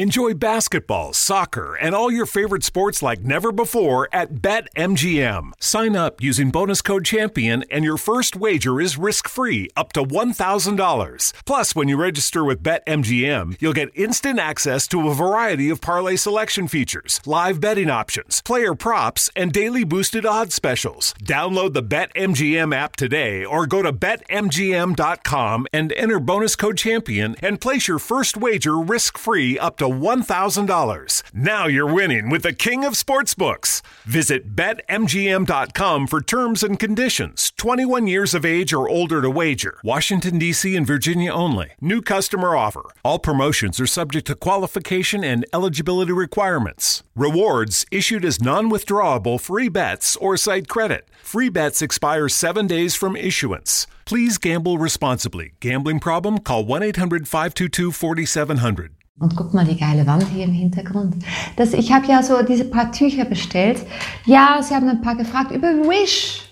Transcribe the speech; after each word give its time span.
Enjoy 0.00 0.32
basketball, 0.32 1.12
soccer, 1.12 1.74
and 1.74 1.92
all 1.92 2.08
your 2.08 2.24
favorite 2.24 2.62
sports 2.62 3.02
like 3.02 3.24
never 3.24 3.50
before 3.50 4.08
at 4.12 4.34
BetMGM. 4.34 5.50
Sign 5.58 5.96
up 5.96 6.22
using 6.22 6.52
bonus 6.52 6.82
code 6.82 7.04
CHAMPION 7.04 7.64
and 7.68 7.84
your 7.84 7.96
first 7.96 8.36
wager 8.36 8.80
is 8.80 8.96
risk-free 8.96 9.70
up 9.74 9.92
to 9.94 10.04
$1,000. 10.04 11.32
Plus, 11.44 11.74
when 11.74 11.88
you 11.88 11.96
register 11.96 12.44
with 12.44 12.62
BetMGM, 12.62 13.56
you'll 13.58 13.72
get 13.72 13.90
instant 13.96 14.38
access 14.38 14.86
to 14.86 15.08
a 15.08 15.14
variety 15.14 15.68
of 15.68 15.80
parlay 15.80 16.14
selection 16.14 16.68
features, 16.68 17.20
live 17.26 17.60
betting 17.60 17.90
options, 17.90 18.40
player 18.42 18.76
props, 18.76 19.30
and 19.34 19.52
daily 19.52 19.82
boosted 19.82 20.24
odds 20.24 20.54
specials. 20.54 21.12
Download 21.24 21.72
the 21.72 21.82
BetMGM 21.82 22.72
app 22.72 22.94
today 22.94 23.44
or 23.44 23.66
go 23.66 23.82
to 23.82 23.92
betmgm.com 23.92 25.66
and 25.72 25.92
enter 25.94 26.20
bonus 26.20 26.54
code 26.54 26.78
CHAMPION 26.78 27.34
and 27.42 27.60
place 27.60 27.88
your 27.88 27.98
first 27.98 28.36
wager 28.36 28.78
risk-free 28.78 29.58
up 29.58 29.76
to 29.78 29.87
$1,000. 29.88 31.22
Now 31.32 31.66
you're 31.66 31.92
winning 31.92 32.30
with 32.30 32.42
the 32.42 32.52
king 32.52 32.84
of 32.84 32.94
sportsbooks. 32.94 33.82
Visit 34.04 34.54
betmgm.com 34.54 36.06
for 36.06 36.20
terms 36.20 36.62
and 36.62 36.78
conditions. 36.78 37.52
21 37.56 38.06
years 38.06 38.34
of 38.34 38.44
age 38.44 38.72
or 38.72 38.88
older 38.88 39.20
to 39.22 39.30
wager. 39.30 39.78
Washington, 39.82 40.38
D.C. 40.38 40.76
and 40.76 40.86
Virginia 40.86 41.32
only. 41.32 41.70
New 41.80 42.02
customer 42.02 42.56
offer. 42.56 42.84
All 43.04 43.18
promotions 43.18 43.80
are 43.80 43.86
subject 43.86 44.26
to 44.28 44.34
qualification 44.34 45.24
and 45.24 45.44
eligibility 45.52 46.12
requirements. 46.12 47.02
Rewards 47.14 47.86
issued 47.90 48.24
as 48.24 48.40
non 48.40 48.70
withdrawable 48.70 49.40
free 49.40 49.68
bets 49.68 50.16
or 50.16 50.36
site 50.36 50.68
credit. 50.68 51.08
Free 51.22 51.48
bets 51.48 51.82
expire 51.82 52.28
seven 52.28 52.66
days 52.66 52.94
from 52.94 53.16
issuance. 53.16 53.86
Please 54.04 54.38
gamble 54.38 54.78
responsibly. 54.78 55.52
Gambling 55.60 56.00
problem? 56.00 56.38
Call 56.38 56.64
1 56.64 56.82
800 56.82 57.28
522 57.28 57.92
4700. 57.92 58.94
Und 59.20 59.36
guck 59.36 59.52
mal 59.52 59.64
die 59.64 59.76
geile 59.76 60.06
Wand 60.06 60.26
hier 60.28 60.44
im 60.44 60.52
Hintergrund. 60.52 61.24
Das, 61.56 61.72
ich 61.72 61.92
habe 61.92 62.06
ja 62.06 62.22
so 62.22 62.42
diese 62.42 62.64
paar 62.64 62.92
Tücher 62.92 63.24
bestellt. 63.24 63.84
Ja, 64.26 64.60
sie 64.62 64.74
haben 64.74 64.88
ein 64.88 65.00
paar 65.00 65.16
gefragt 65.16 65.50
über 65.50 65.68
Wish. 65.68 66.48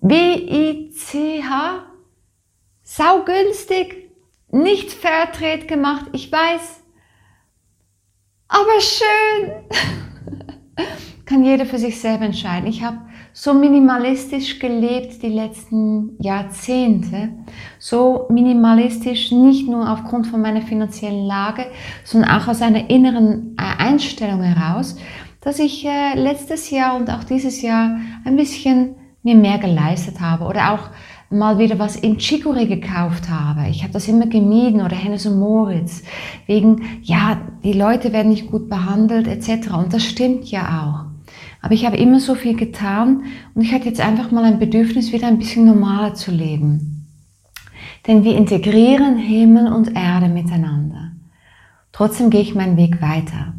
W-I-C-H. 0.00 1.84
Saugünstig. 2.82 4.10
Nicht 4.50 4.92
Fairtrade 4.92 5.66
gemacht. 5.66 6.06
Ich 6.12 6.32
weiß. 6.32 6.80
Aber 8.48 8.80
schön. 8.80 9.52
Kann 11.26 11.44
jeder 11.44 11.66
für 11.66 11.78
sich 11.78 12.00
selber 12.00 12.24
entscheiden. 12.24 12.68
Ich 12.68 12.82
habe 12.82 12.98
so 13.38 13.52
minimalistisch 13.52 14.58
gelebt 14.58 15.22
die 15.22 15.28
letzten 15.28 16.16
Jahrzehnte. 16.18 17.28
So 17.78 18.24
minimalistisch 18.30 19.30
nicht 19.30 19.68
nur 19.68 19.92
aufgrund 19.92 20.26
von 20.26 20.40
meiner 20.40 20.62
finanziellen 20.62 21.26
Lage, 21.26 21.66
sondern 22.02 22.30
auch 22.30 22.48
aus 22.48 22.62
einer 22.62 22.88
inneren 22.88 23.54
äh, 23.58 23.82
Einstellung 23.82 24.40
heraus, 24.40 24.96
dass 25.42 25.58
ich 25.58 25.84
äh, 25.84 26.14
letztes 26.14 26.70
Jahr 26.70 26.96
und 26.96 27.10
auch 27.10 27.24
dieses 27.24 27.60
Jahr 27.60 27.98
ein 28.24 28.36
bisschen 28.36 28.94
mir 29.22 29.34
mehr 29.34 29.58
geleistet 29.58 30.18
habe 30.18 30.46
oder 30.46 30.72
auch 30.72 30.88
mal 31.28 31.58
wieder 31.58 31.78
was 31.78 31.96
in 31.96 32.16
Chicorée 32.16 32.66
gekauft 32.66 33.28
habe. 33.28 33.68
Ich 33.68 33.82
habe 33.82 33.92
das 33.92 34.08
immer 34.08 34.28
gemieden 34.28 34.80
oder 34.80 34.96
Hennes 34.96 35.26
und 35.26 35.38
Moritz 35.38 36.04
wegen, 36.46 37.00
ja, 37.02 37.38
die 37.62 37.74
Leute 37.74 38.14
werden 38.14 38.30
nicht 38.30 38.50
gut 38.50 38.70
behandelt 38.70 39.26
etc. 39.26 39.72
Und 39.76 39.92
das 39.92 40.04
stimmt 40.04 40.50
ja 40.50 40.62
auch. 40.82 41.05
Aber 41.66 41.74
ich 41.74 41.84
habe 41.84 41.96
immer 41.96 42.20
so 42.20 42.36
viel 42.36 42.54
getan 42.54 43.24
und 43.52 43.60
ich 43.60 43.72
hatte 43.72 43.86
jetzt 43.86 44.00
einfach 44.00 44.30
mal 44.30 44.44
ein 44.44 44.60
Bedürfnis, 44.60 45.10
wieder 45.10 45.26
ein 45.26 45.38
bisschen 45.38 45.64
normaler 45.64 46.14
zu 46.14 46.30
leben. 46.30 47.08
Denn 48.06 48.22
wir 48.22 48.36
integrieren 48.36 49.16
Himmel 49.16 49.72
und 49.72 49.96
Erde 49.96 50.28
miteinander. 50.28 51.10
Trotzdem 51.90 52.30
gehe 52.30 52.40
ich 52.40 52.54
meinen 52.54 52.76
Weg 52.76 53.02
weiter. 53.02 53.54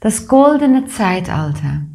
Das 0.00 0.28
goldene 0.28 0.88
Zeitalter 0.88 1.86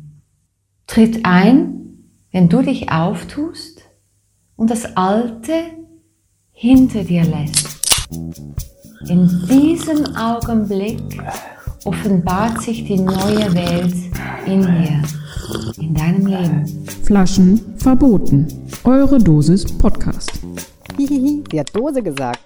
tritt 0.88 1.23
ein, 1.23 1.99
wenn 2.31 2.49
du 2.49 2.63
dich 2.63 2.91
auftust 2.91 3.83
und 4.56 4.72
das 4.72 4.97
Alte 4.97 5.53
hinter 6.51 7.03
dir 7.03 7.25
lässt. 7.25 8.07
In 9.07 9.28
diesem 9.47 10.16
Augenblick 10.16 11.22
offenbart 11.88 12.62
sich 12.62 12.84
die 12.84 13.00
neue 13.00 13.53
Welt 13.53 13.96
in 14.46 14.62
dir 14.62 15.02
in 15.80 15.94
deinem 15.94 16.25
Leben. 16.25 16.86
Flaschen 17.06 17.78
verboten. 17.78 18.70
Eure 18.84 19.18
Dosis 19.18 19.66
Podcast. 19.78 20.31
Hihihi, 20.98 21.46
sie 21.50 21.59
hat 21.59 21.74
Dose 21.74 22.03
gesagt. 22.03 22.42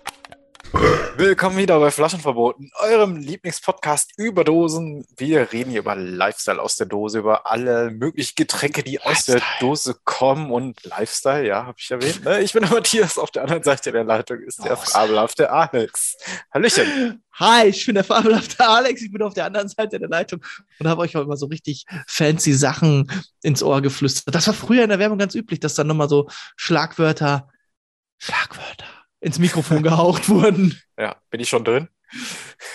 Willkommen 1.17 1.57
wieder 1.57 1.79
bei 1.79 1.91
Flaschenverboten, 1.91 2.71
eurem 2.81 3.17
Lieblingspodcast 3.17 4.13
über 4.17 4.43
Dosen. 4.43 5.05
Wir 5.17 5.51
reden 5.51 5.71
hier 5.71 5.79
über 5.79 5.95
Lifestyle 5.95 6.61
aus 6.61 6.77
der 6.77 6.87
Dose, 6.87 7.19
über 7.19 7.51
alle 7.51 7.89
möglichen 7.91 8.35
Getränke, 8.35 8.83
die 8.83 8.99
Lifestyle. 9.03 9.11
aus 9.11 9.25
der 9.25 9.41
Dose 9.59 9.95
kommen 10.05 10.51
und 10.51 10.83
Lifestyle, 10.83 11.47
ja, 11.47 11.65
habe 11.65 11.77
ich 11.77 11.89
erwähnt. 11.89 12.23
Ne? 12.23 12.41
Ich 12.41 12.53
bin 12.53 12.61
der 12.61 12.71
Matthias, 12.71 13.17
auf 13.17 13.31
der 13.31 13.41
anderen 13.43 13.63
Seite 13.63 13.91
der 13.91 14.03
Leitung 14.03 14.39
ist 14.39 14.63
der 14.63 14.73
oh, 14.73 14.75
fabelhafte 14.77 15.51
Alex. 15.51 16.17
Hallöchen. 16.53 17.23
Hi, 17.41 17.69
ich 17.69 17.87
bin 17.87 17.95
der 17.95 18.03
fabelhafte 18.03 18.63
Alex, 18.67 19.01
ich 19.01 19.11
bin 19.11 19.23
auf 19.23 19.33
der 19.33 19.45
anderen 19.45 19.67
Seite 19.67 19.97
der 19.97 20.09
Leitung 20.09 20.45
und 20.77 20.87
habe 20.87 21.01
euch 21.01 21.17
auch 21.17 21.23
immer 21.23 21.37
so 21.37 21.47
richtig 21.47 21.87
fancy 22.05 22.53
Sachen 22.53 23.11
ins 23.41 23.63
Ohr 23.63 23.81
geflüstert. 23.81 24.35
Das 24.35 24.45
war 24.45 24.53
früher 24.53 24.83
in 24.83 24.89
der 24.89 24.99
Werbung 24.99 25.17
ganz 25.17 25.33
üblich, 25.33 25.59
dass 25.59 25.73
dann 25.73 25.87
nochmal 25.87 26.07
so 26.07 26.29
Schlagwörter, 26.55 27.49
Schlagwörter 28.19 28.85
ins 29.21 29.39
Mikrofon 29.39 29.81
gehaucht 29.83 30.29
wurden. 30.29 30.79
Ja, 30.99 31.15
bin 31.31 31.39
ich 31.39 31.49
schon 31.49 31.63
drin? 31.63 31.87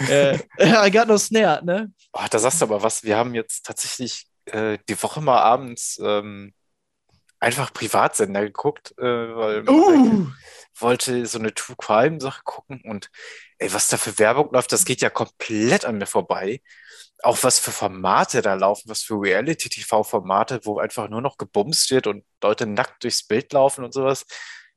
äh, 0.08 0.36
I 0.58 0.90
got 0.90 1.06
no 1.06 1.16
snare, 1.16 1.64
ne? 1.64 1.92
Oh, 2.12 2.24
da 2.28 2.36
sagst 2.36 2.60
du 2.60 2.64
aber 2.64 2.82
was. 2.82 3.04
Wir 3.04 3.16
haben 3.16 3.36
jetzt 3.36 3.66
tatsächlich 3.66 4.26
äh, 4.46 4.78
die 4.88 5.00
Woche 5.00 5.20
mal 5.20 5.38
abends 5.38 6.00
ähm, 6.02 6.52
einfach 7.38 7.72
Privatsender 7.72 8.40
geguckt, 8.40 8.94
äh, 8.98 9.04
weil 9.04 9.68
uh. 9.68 10.26
Wollte 10.80 11.26
so 11.26 11.38
eine 11.38 11.54
True 11.54 11.76
Crime 11.78 12.20
Sache 12.20 12.42
gucken 12.44 12.80
und 12.84 13.10
ey, 13.58 13.72
was 13.72 13.88
da 13.88 13.96
für 13.96 14.18
Werbung 14.18 14.50
läuft, 14.52 14.72
das 14.72 14.84
geht 14.84 15.00
ja 15.00 15.10
komplett 15.10 15.84
an 15.84 15.98
mir 15.98 16.06
vorbei. 16.06 16.60
Auch 17.22 17.38
was 17.42 17.58
für 17.58 17.70
Formate 17.70 18.42
da 18.42 18.54
laufen, 18.54 18.88
was 18.88 19.02
für 19.02 19.14
Reality-TV-Formate, 19.14 20.60
wo 20.64 20.78
einfach 20.78 21.08
nur 21.08 21.22
noch 21.22 21.38
gebumst 21.38 21.90
wird 21.90 22.06
und 22.06 22.24
Leute 22.42 22.66
nackt 22.66 23.02
durchs 23.02 23.26
Bild 23.26 23.52
laufen 23.52 23.84
und 23.84 23.94
sowas. 23.94 24.26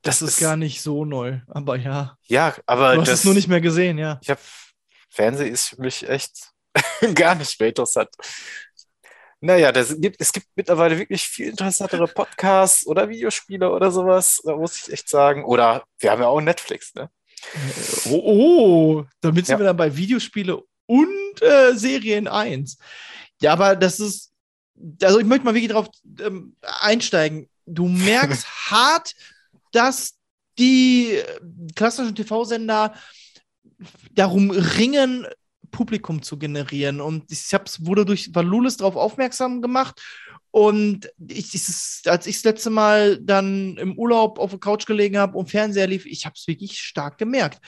Das, 0.01 0.19
das 0.19 0.29
ist 0.29 0.39
gar 0.39 0.55
nicht 0.55 0.81
so 0.81 1.03
neu, 1.03 1.39
aber 1.47 1.75
ja. 1.75 2.17
Ja, 2.23 2.55
aber. 2.65 2.93
Du 2.95 3.01
hast 3.01 3.09
das, 3.09 3.19
es 3.19 3.25
nur 3.25 3.33
nicht 3.33 3.49
mehr 3.49 3.59
gesehen, 3.59 3.97
ja. 3.97 4.17
Ich 4.21 4.29
habe 4.29 4.39
Fernsehen 5.09 5.51
ist 5.51 5.69
für 5.69 5.81
mich 5.81 6.07
echt 6.07 6.51
gar 7.15 7.35
nicht 7.35 7.59
mehr 7.59 7.69
interessant. 7.69 8.09
Naja, 9.41 9.71
das 9.71 9.99
gibt, 9.99 10.19
es 10.19 10.33
gibt 10.33 10.47
mittlerweile 10.55 10.97
wirklich 10.97 11.23
viel 11.23 11.49
interessantere 11.49 12.07
Podcasts 12.07 12.85
oder 12.85 13.07
Videospiele 13.07 13.71
oder 13.71 13.89
sowas, 13.89 14.41
da 14.43 14.55
muss 14.55 14.81
ich 14.81 14.93
echt 14.93 15.07
sagen. 15.09 15.45
Oder 15.45 15.85
wir 15.99 16.11
haben 16.11 16.21
ja 16.21 16.27
auch 16.27 16.41
Netflix, 16.41 16.93
ne? 16.93 17.09
Oh, 18.09 18.21
oh 18.23 19.05
damit 19.21 19.45
sind 19.45 19.53
ja. 19.53 19.59
wir 19.59 19.65
dann 19.67 19.77
bei 19.77 19.95
Videospiele 19.95 20.61
und 20.87 21.41
äh, 21.41 21.73
Serien 21.73 22.27
1. 22.27 22.77
Ja, 23.41 23.53
aber 23.53 23.77
das 23.77 24.01
ist, 24.01 24.33
also 25.01 25.19
ich 25.19 25.25
möchte 25.25 25.45
mal 25.45 25.53
wirklich 25.53 25.71
drauf 25.71 25.87
ähm, 26.19 26.55
einsteigen. 26.61 27.47
Du 27.65 27.87
merkst 27.87 28.45
hart, 28.71 29.13
dass 29.71 30.15
die 30.57 31.21
klassischen 31.75 32.15
TV-Sender 32.15 32.93
darum 34.11 34.51
ringen, 34.51 35.25
Publikum 35.71 36.21
zu 36.21 36.37
generieren. 36.37 37.01
Und 37.01 37.31
ich 37.31 37.53
hab's, 37.53 37.85
wurde 37.85 38.05
durch 38.05 38.33
Valulis 38.33 38.77
darauf 38.77 38.95
aufmerksam 38.95 39.61
gemacht. 39.61 40.01
Und 40.51 41.11
ich, 41.27 41.53
ich, 41.53 42.09
als 42.09 42.25
ich 42.25 42.37
das 42.37 42.43
letzte 42.43 42.69
Mal 42.71 43.19
dann 43.21 43.77
im 43.77 43.97
Urlaub 43.97 44.39
auf 44.39 44.49
der 44.49 44.59
Couch 44.59 44.85
gelegen 44.87 45.17
habe 45.17 45.37
und 45.37 45.49
Fernseher 45.49 45.87
lief, 45.87 46.05
ich 46.05 46.25
habe 46.25 46.33
es 46.35 46.47
wirklich 46.47 46.79
stark 46.79 47.17
gemerkt 47.19 47.61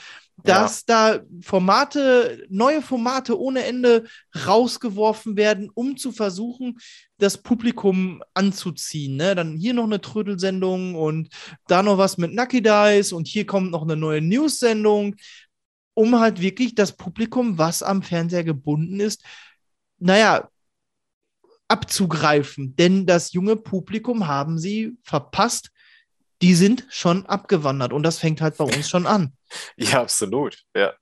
dass 0.44 0.84
ja. 0.88 1.14
da 1.14 1.20
Formate, 1.40 2.46
neue 2.48 2.82
Formate 2.82 3.38
ohne 3.38 3.64
Ende 3.64 4.04
rausgeworfen 4.46 5.36
werden, 5.36 5.70
um 5.74 5.96
zu 5.96 6.12
versuchen, 6.12 6.78
das 7.18 7.38
Publikum 7.38 8.22
anzuziehen. 8.34 9.16
Ne? 9.16 9.34
Dann 9.34 9.56
hier 9.56 9.74
noch 9.74 9.84
eine 9.84 10.00
Trödelsendung 10.00 10.94
und 10.94 11.28
da 11.68 11.82
noch 11.82 11.98
was 11.98 12.18
mit 12.18 12.34
Nucky 12.34 12.62
Dice 12.62 13.12
und 13.12 13.28
hier 13.28 13.46
kommt 13.46 13.70
noch 13.70 13.82
eine 13.82 13.96
neue 13.96 14.20
News-Sendung, 14.20 15.16
um 15.94 16.18
halt 16.20 16.40
wirklich 16.40 16.74
das 16.74 16.96
Publikum, 16.96 17.58
was 17.58 17.82
am 17.82 18.02
Fernseher 18.02 18.44
gebunden 18.44 19.00
ist, 19.00 19.22
naja, 19.98 20.48
abzugreifen. 21.68 22.76
Denn 22.76 23.06
das 23.06 23.32
junge 23.32 23.56
Publikum 23.56 24.26
haben 24.26 24.58
sie 24.58 24.96
verpasst, 25.02 25.70
die 26.42 26.54
sind 26.54 26.86
schon 26.90 27.24
abgewandert 27.26 27.92
und 27.92 28.02
das 28.02 28.18
fängt 28.18 28.40
halt 28.40 28.56
bei 28.56 28.64
uns 28.64 28.88
schon 28.88 29.06
an. 29.06 29.32
Ja, 29.76 30.00
absolut. 30.00 30.64
Ja. 30.74 30.94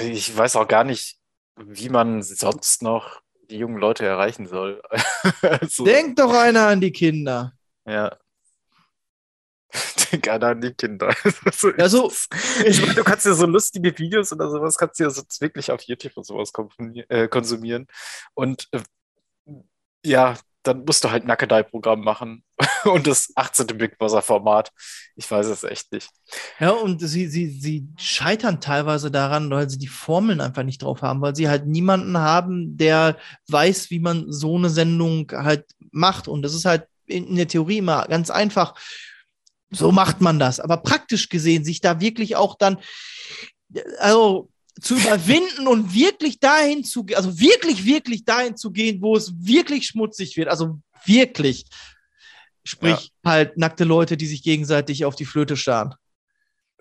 Ich 0.00 0.36
weiß 0.36 0.54
auch 0.54 0.68
gar 0.68 0.84
nicht, 0.84 1.18
wie 1.56 1.88
man 1.88 2.22
sonst 2.22 2.82
noch 2.82 3.20
die 3.50 3.58
jungen 3.58 3.78
Leute 3.78 4.06
erreichen 4.06 4.46
soll. 4.46 4.80
so. 5.68 5.84
Denkt 5.84 6.20
doch 6.20 6.32
einer 6.32 6.68
an 6.68 6.80
die 6.80 6.92
Kinder. 6.92 7.52
Ja. 7.84 8.16
Denk 10.10 10.28
an 10.28 10.42
an 10.42 10.60
die 10.60 10.72
Kinder. 10.72 11.14
Also, 11.78 12.10
ich 12.64 12.80
meine, 12.80 12.94
du 12.94 13.04
kannst 13.04 13.26
ja 13.26 13.34
so 13.34 13.46
lustige 13.46 13.96
Videos 13.98 14.32
oder 14.32 14.50
sowas, 14.50 14.78
kannst 14.78 14.98
du 14.98 15.04
ja 15.04 15.10
sonst 15.10 15.40
wirklich 15.40 15.70
auf 15.70 15.82
YouTube 15.82 16.16
und 16.16 16.24
sowas 16.24 16.52
konsumieren. 16.52 17.10
Äh, 17.10 17.28
konsumieren. 17.28 17.86
Und 18.34 18.68
äh, 18.72 18.80
ja, 20.04 20.36
dann 20.62 20.84
musst 20.84 21.04
du 21.04 21.10
halt 21.10 21.24
Nackedei-Programm 21.24 22.00
machen 22.00 22.44
und 22.84 23.06
das 23.06 23.32
18. 23.34 23.66
Big 23.78 23.98
Brother-Format. 23.98 24.70
Ich 25.16 25.30
weiß 25.30 25.46
es 25.46 25.64
echt 25.64 25.92
nicht. 25.92 26.10
Ja, 26.58 26.70
und 26.70 27.00
sie, 27.00 27.26
sie, 27.26 27.48
sie 27.48 27.88
scheitern 27.96 28.60
teilweise 28.60 29.10
daran, 29.10 29.50
weil 29.50 29.68
sie 29.70 29.78
die 29.78 29.88
Formeln 29.88 30.40
einfach 30.40 30.64
nicht 30.64 30.82
drauf 30.82 31.02
haben, 31.02 31.20
weil 31.20 31.34
sie 31.34 31.48
halt 31.48 31.66
niemanden 31.66 32.18
haben, 32.18 32.76
der 32.76 33.16
weiß, 33.48 33.90
wie 33.90 34.00
man 34.00 34.30
so 34.30 34.56
eine 34.56 34.70
Sendung 34.70 35.30
halt 35.32 35.66
macht. 35.90 36.28
Und 36.28 36.42
das 36.42 36.54
ist 36.54 36.64
halt 36.64 36.86
in 37.06 37.36
der 37.36 37.48
Theorie 37.48 37.78
immer 37.78 38.06
ganz 38.06 38.30
einfach. 38.30 38.74
So 39.70 39.92
macht 39.92 40.20
man 40.20 40.38
das. 40.38 40.60
Aber 40.60 40.78
praktisch 40.78 41.28
gesehen, 41.28 41.64
sich 41.64 41.80
da 41.80 42.00
wirklich 42.00 42.36
auch 42.36 42.56
dann, 42.56 42.78
also 43.98 44.48
zu 44.80 44.96
überwinden 44.96 45.66
und 45.66 45.94
wirklich 45.94 46.40
dahin 46.40 46.84
zu 46.84 47.04
gehen, 47.04 47.16
also 47.16 47.38
wirklich, 47.38 47.84
wirklich 47.84 48.24
dahin 48.24 48.56
zu 48.56 48.70
gehen, 48.70 49.02
wo 49.02 49.16
es 49.16 49.32
wirklich 49.38 49.86
schmutzig 49.86 50.36
wird, 50.36 50.48
also 50.48 50.78
wirklich. 51.04 51.66
Sprich, 52.64 53.12
halt 53.24 53.56
nackte 53.56 53.84
Leute, 53.84 54.16
die 54.16 54.26
sich 54.26 54.42
gegenseitig 54.42 55.04
auf 55.04 55.16
die 55.16 55.24
Flöte 55.24 55.56
starren. 55.56 55.94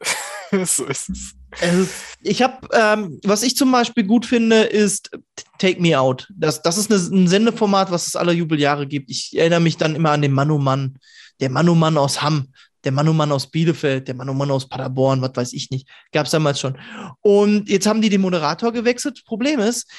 so 0.65 0.85
ist 0.85 1.09
es. 1.09 1.33
Also, 1.61 1.87
ich 2.21 2.41
habe, 2.41 2.67
ähm, 2.73 3.19
was 3.23 3.43
ich 3.43 3.55
zum 3.55 3.71
Beispiel 3.71 4.03
gut 4.03 4.25
finde, 4.25 4.63
ist 4.63 5.11
Take 5.57 5.81
Me 5.81 5.97
Out. 5.97 6.27
Das, 6.35 6.61
das 6.61 6.77
ist 6.77 6.91
eine, 6.91 6.99
ein 6.99 7.27
Sendeformat, 7.27 7.89
was 7.89 8.07
es 8.07 8.15
alle 8.15 8.33
Jubeljahre 8.33 8.85
gibt. 8.85 9.09
Ich 9.09 9.37
erinnere 9.37 9.61
mich 9.61 9.77
dann 9.77 9.95
immer 9.95 10.11
an 10.11 10.21
den 10.21 10.33
Manu 10.33 10.57
Mann, 10.57 10.99
der 11.39 11.49
Manu 11.49 11.73
Mann 11.73 11.97
aus 11.97 12.21
Hamm, 12.21 12.49
der 12.87 12.93
Manu 12.93 13.11
Mann 13.11 13.33
aus 13.33 13.47
Bielefeld, 13.47 14.07
der 14.07 14.15
Manu 14.15 14.33
Mann 14.33 14.49
aus 14.49 14.69
Paderborn, 14.69 15.21
was 15.21 15.35
weiß 15.35 15.51
ich 15.51 15.69
nicht. 15.71 15.89
Gab 16.13 16.25
es 16.25 16.31
damals 16.31 16.57
schon. 16.57 16.77
Und 17.19 17.67
jetzt 17.67 17.85
haben 17.85 18.01
die 18.01 18.07
den 18.07 18.21
Moderator 18.21 18.71
gewechselt. 18.71 19.25
Problem 19.25 19.59
ist, 19.59 19.91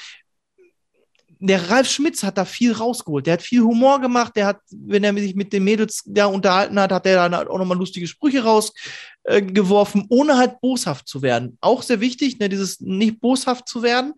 der 1.37 1.69
Ralf 1.69 1.87
Schmitz 1.87 2.23
hat 2.23 2.39
da 2.39 2.45
viel 2.45 2.71
rausgeholt. 2.71 3.27
Der 3.27 3.33
hat 3.33 3.43
viel 3.43 3.61
Humor 3.61 4.01
gemacht. 4.01 4.35
Der 4.35 4.47
hat, 4.47 4.57
wenn 4.71 5.03
er 5.03 5.13
sich 5.13 5.35
mit 5.35 5.53
den 5.53 5.63
Mädels 5.63 6.01
da 6.07 6.25
unterhalten 6.25 6.79
hat, 6.79 6.91
hat 6.91 7.05
er 7.05 7.17
dann 7.17 7.35
halt 7.35 7.47
auch 7.47 7.59
nochmal 7.59 7.77
lustige 7.77 8.07
Sprüche 8.07 8.43
rausgeworfen, 8.43 10.01
äh, 10.01 10.05
ohne 10.09 10.35
halt 10.35 10.59
boshaft 10.61 11.07
zu 11.07 11.21
werden. 11.21 11.59
Auch 11.61 11.83
sehr 11.83 11.99
wichtig, 11.99 12.39
ne, 12.39 12.49
dieses 12.49 12.79
nicht 12.79 13.21
boshaft 13.21 13.69
zu 13.69 13.83
werden. 13.83 14.15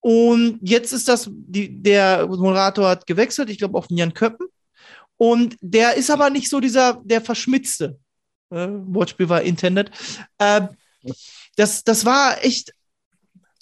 Und 0.00 0.58
jetzt 0.60 0.92
ist 0.92 1.08
das, 1.08 1.30
die, 1.32 1.82
der 1.82 2.26
Moderator 2.26 2.86
hat 2.90 3.06
gewechselt, 3.06 3.48
ich 3.48 3.56
glaube 3.56 3.78
auf 3.78 3.88
den 3.88 3.96
Jan 3.96 4.12
Köppen. 4.12 4.48
Und 5.16 5.56
der 5.60 5.94
ist 5.94 6.10
aber 6.10 6.30
nicht 6.30 6.50
so 6.50 6.60
dieser, 6.60 7.00
der 7.04 7.20
Verschmitzte. 7.20 7.98
Äh, 8.50 8.68
Wortspiel 8.68 9.28
war 9.28 9.42
intended. 9.42 9.90
Äh, 10.38 10.68
das, 11.56 11.84
das 11.84 12.04
war 12.04 12.42
echt 12.44 12.72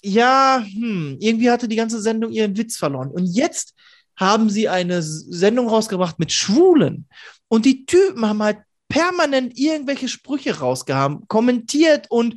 ja, 0.03 0.63
hm, 0.63 1.17
irgendwie 1.19 1.49
hatte 1.49 1.67
die 1.67 1.77
ganze 1.77 2.01
Sendung 2.01 2.31
ihren 2.31 2.57
Witz 2.57 2.77
verloren. 2.77 3.09
Und 3.09 3.25
jetzt 3.25 3.73
haben 4.15 4.49
sie 4.49 4.69
eine 4.69 5.01
Sendung 5.01 5.69
rausgebracht 5.69 6.19
mit 6.19 6.31
Schwulen. 6.31 7.07
Und 7.47 7.65
die 7.65 7.85
Typen 7.85 8.25
haben 8.27 8.43
halt 8.43 8.59
permanent 8.89 9.57
irgendwelche 9.57 10.07
Sprüche 10.07 10.59
rausgehauen, 10.59 11.27
kommentiert 11.27 12.11
und 12.11 12.35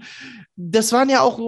das 0.54 0.90
waren 0.92 1.10
ja 1.10 1.20
auch 1.20 1.38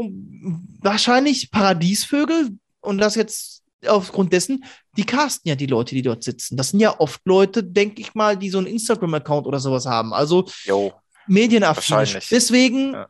wahrscheinlich 0.80 1.50
Paradiesvögel 1.50 2.58
und 2.80 2.98
das 2.98 3.14
jetzt 3.14 3.62
aufgrund 3.86 4.34
dessen, 4.34 4.64
die 4.98 5.06
casten 5.06 5.48
ja 5.48 5.54
die 5.54 5.66
Leute, 5.66 5.94
die 5.94 6.02
dort 6.02 6.24
sitzen. 6.24 6.56
Das 6.56 6.70
sind 6.70 6.80
ja 6.80 6.98
oft 6.98 7.20
Leute, 7.24 7.62
denke 7.62 8.00
ich 8.00 8.14
mal, 8.14 8.36
die 8.36 8.50
so 8.50 8.58
einen 8.58 8.66
Instagram-Account 8.66 9.46
oder 9.46 9.60
sowas 9.60 9.86
haben. 9.86 10.12
Also 10.12 10.44
jo, 10.64 10.92
medienaffin. 11.28 12.20
Deswegen 12.32 12.94
ja. 12.94 13.08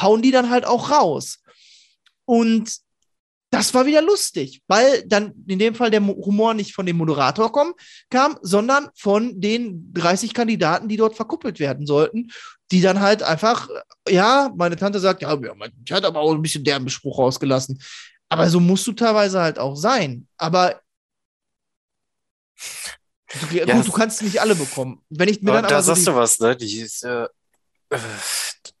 hauen 0.00 0.22
die 0.22 0.30
dann 0.30 0.48
halt 0.48 0.64
auch 0.64 0.92
raus. 0.92 1.40
Und 2.24 2.70
das 3.50 3.74
war 3.74 3.84
wieder 3.84 4.00
lustig, 4.00 4.62
weil 4.68 5.02
dann 5.06 5.32
in 5.48 5.58
dem 5.58 5.74
Fall 5.74 5.90
der 5.90 6.06
Humor 6.06 6.54
nicht 6.54 6.72
von 6.72 6.86
dem 6.86 6.98
Moderator 6.98 7.50
kommen, 7.50 7.72
kam, 8.10 8.38
sondern 8.42 8.88
von 8.94 9.40
den 9.40 9.92
30 9.94 10.32
Kandidaten, 10.34 10.86
die 10.86 10.98
dort 10.98 11.16
verkuppelt 11.16 11.58
werden 11.58 11.84
sollten, 11.84 12.28
die 12.70 12.80
dann 12.80 13.00
halt 13.00 13.24
einfach, 13.24 13.68
ja, 14.08 14.52
meine 14.54 14.76
Tante 14.76 15.00
sagt, 15.00 15.22
ja, 15.22 15.36
ich 15.84 15.92
hat 15.92 16.04
aber 16.04 16.20
auch 16.20 16.32
ein 16.32 16.42
bisschen 16.42 16.62
derben 16.62 16.88
Spruch 16.88 17.18
rausgelassen. 17.18 17.80
Aber 18.28 18.48
so 18.50 18.60
musst 18.60 18.86
du 18.86 18.92
teilweise 18.92 19.40
halt 19.40 19.58
auch 19.58 19.74
sein. 19.74 20.28
Aber 20.36 20.78
du, 23.50 23.56
ja, 23.56 23.64
gut, 23.64 23.86
du 23.86 23.92
kannst 23.92 24.22
nicht 24.22 24.40
alle 24.40 24.54
bekommen. 24.54 25.02
Wenn 25.10 25.28
ich 25.28 25.42
mir 25.42 25.52
dann 25.52 25.64
da 25.64 25.82
so 25.82 25.94
sagst 25.94 26.06
du 26.06 26.14
was, 26.14 26.38
ne? 26.40 26.56
Die 26.56 26.80
ist, 26.80 27.04
äh, 27.04 27.28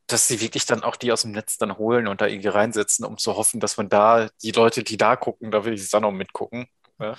dass 0.06 0.28
sie 0.28 0.40
wirklich 0.40 0.66
dann 0.66 0.82
auch 0.82 0.96
die 0.96 1.12
aus 1.12 1.22
dem 1.22 1.32
Netz 1.32 1.58
dann 1.58 1.76
holen 1.76 2.08
und 2.08 2.20
da 2.20 2.26
irgendwie 2.26 2.48
reinsetzen, 2.48 3.04
um 3.04 3.18
zu 3.18 3.36
hoffen, 3.36 3.60
dass 3.60 3.76
man 3.76 3.88
da, 3.88 4.28
die 4.42 4.52
Leute, 4.52 4.82
die 4.82 4.96
da 4.96 5.16
gucken, 5.16 5.50
da 5.50 5.64
will 5.64 5.74
ich 5.74 5.88
dann 5.90 6.04
auch 6.04 6.12
mitgucken. 6.12 6.66
Ja. 6.98 7.16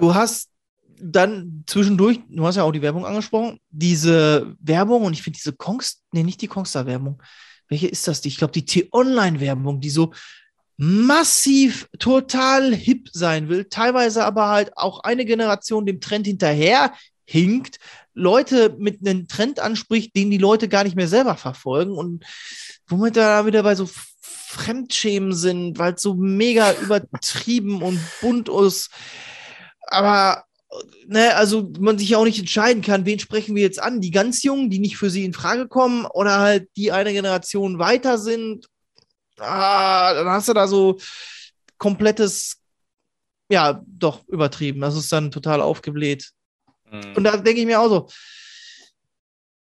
Du 0.00 0.14
hast 0.14 0.50
dann 1.00 1.64
zwischendurch, 1.66 2.20
du 2.28 2.46
hast 2.46 2.56
ja 2.56 2.64
auch 2.64 2.72
die 2.72 2.82
Werbung 2.82 3.06
angesprochen, 3.06 3.60
diese 3.70 4.54
Werbung 4.60 5.04
und 5.04 5.12
ich 5.12 5.22
finde 5.22 5.38
diese 5.38 5.52
Kongs, 5.52 6.02
nee, 6.12 6.22
nicht 6.22 6.40
die 6.42 6.48
Kongstar-Werbung. 6.48 7.22
Welche 7.68 7.88
ist 7.88 8.06
das? 8.06 8.20
Die? 8.20 8.28
Ich 8.28 8.36
glaube, 8.36 8.52
die 8.52 8.66
T-Online-Werbung, 8.66 9.80
die 9.80 9.90
so 9.90 10.12
massiv 10.84 11.86
total 12.00 12.74
hip 12.74 13.08
sein 13.12 13.48
will, 13.48 13.66
teilweise 13.66 14.24
aber 14.24 14.48
halt 14.48 14.76
auch 14.76 14.98
eine 15.04 15.24
Generation 15.24 15.86
dem 15.86 16.00
Trend 16.00 16.26
hinterher 16.26 16.92
hinkt, 17.24 17.78
Leute 18.14 18.74
mit 18.80 18.98
einem 19.06 19.28
Trend 19.28 19.60
anspricht, 19.60 20.16
den 20.16 20.32
die 20.32 20.38
Leute 20.38 20.68
gar 20.68 20.82
nicht 20.82 20.96
mehr 20.96 21.06
selber 21.06 21.36
verfolgen 21.36 21.92
und 21.92 22.24
womit 22.88 23.16
da 23.16 23.46
wieder 23.46 23.62
bei 23.62 23.76
so 23.76 23.88
Fremdschämen 24.22 25.32
sind, 25.34 25.78
weil 25.78 25.94
es 25.94 26.02
so 26.02 26.14
mega 26.14 26.72
übertrieben 26.82 27.80
und 27.80 28.00
bunt 28.20 28.48
ist. 28.48 28.90
Aber 29.82 30.42
ne, 31.06 31.36
also 31.36 31.70
man 31.78 31.96
sich 31.96 32.08
ja 32.08 32.18
auch 32.18 32.24
nicht 32.24 32.40
entscheiden 32.40 32.82
kann, 32.82 33.06
wen 33.06 33.20
sprechen 33.20 33.54
wir 33.54 33.62
jetzt 33.62 33.80
an? 33.80 34.00
Die 34.00 34.10
ganz 34.10 34.42
Jungen, 34.42 34.68
die 34.68 34.80
nicht 34.80 34.96
für 34.96 35.10
sie 35.10 35.24
in 35.24 35.32
Frage 35.32 35.68
kommen 35.68 36.06
oder 36.06 36.40
halt 36.40 36.68
die 36.76 36.90
eine 36.90 37.12
Generation 37.12 37.78
weiter 37.78 38.18
sind. 38.18 38.66
Ah, 39.38 40.14
dann 40.14 40.28
hast 40.28 40.48
du 40.48 40.52
da 40.52 40.66
so 40.66 40.98
komplettes, 41.78 42.60
ja, 43.50 43.82
doch 43.86 44.26
übertrieben. 44.28 44.80
Das 44.80 44.96
ist 44.96 45.12
dann 45.12 45.30
total 45.30 45.60
aufgebläht. 45.60 46.30
Mhm. 46.90 47.16
Und 47.16 47.24
da 47.24 47.36
denke 47.36 47.60
ich 47.60 47.66
mir 47.66 47.80
auch 47.80 47.88
so, 47.88 48.08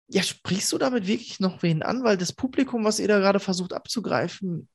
ja, 0.07 0.23
sprichst 0.23 0.71
du 0.71 0.77
damit 0.77 1.05
wirklich 1.05 1.39
noch 1.39 1.61
wen 1.63 1.83
an? 1.83 2.03
Weil 2.03 2.17
das 2.17 2.33
Publikum, 2.33 2.85
was 2.85 2.99
ihr 2.99 3.07
da 3.07 3.19
gerade 3.19 3.39
versucht 3.39 3.73
abzugreifen, 3.73 4.69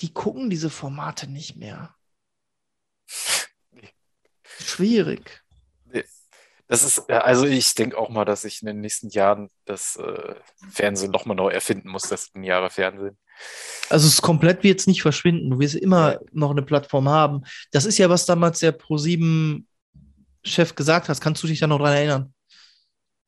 die 0.00 0.12
gucken 0.12 0.50
diese 0.50 0.70
Formate 0.70 1.26
nicht 1.26 1.56
mehr. 1.56 1.94
Schwierig. 4.44 5.42
Das 6.70 6.84
ist, 6.84 7.10
also 7.10 7.46
ich 7.46 7.74
denke 7.74 7.98
auch 7.98 8.10
mal, 8.10 8.24
dass 8.24 8.44
ich 8.44 8.62
in 8.62 8.66
den 8.66 8.80
nächsten 8.80 9.08
Jahren 9.08 9.50
das 9.64 9.96
äh, 9.96 10.36
Fernsehen 10.70 11.10
nochmal 11.10 11.34
neu 11.34 11.48
erfinden 11.48 11.88
muss, 11.88 12.04
das 12.04 12.32
lineare 12.32 12.70
Fernsehen. 12.70 13.18
Also 13.90 14.06
es 14.06 14.22
komplett 14.22 14.62
wird 14.62 14.80
es 14.80 14.86
nicht 14.86 15.02
verschwinden. 15.02 15.50
Du 15.50 15.58
wirst 15.58 15.74
immer 15.74 16.12
ja. 16.12 16.20
noch 16.32 16.52
eine 16.52 16.62
Plattform 16.62 17.08
haben. 17.08 17.42
Das 17.72 17.84
ist 17.84 17.98
ja, 17.98 18.08
was 18.08 18.24
damals 18.24 18.60
der 18.60 18.78
Pro7 18.78 19.64
Chef 20.44 20.74
gesagt 20.74 21.08
hast. 21.08 21.20
Kannst 21.20 21.42
du 21.42 21.48
dich 21.48 21.58
da 21.58 21.66
noch 21.66 21.78
dran 21.78 21.94
erinnern? 21.94 22.34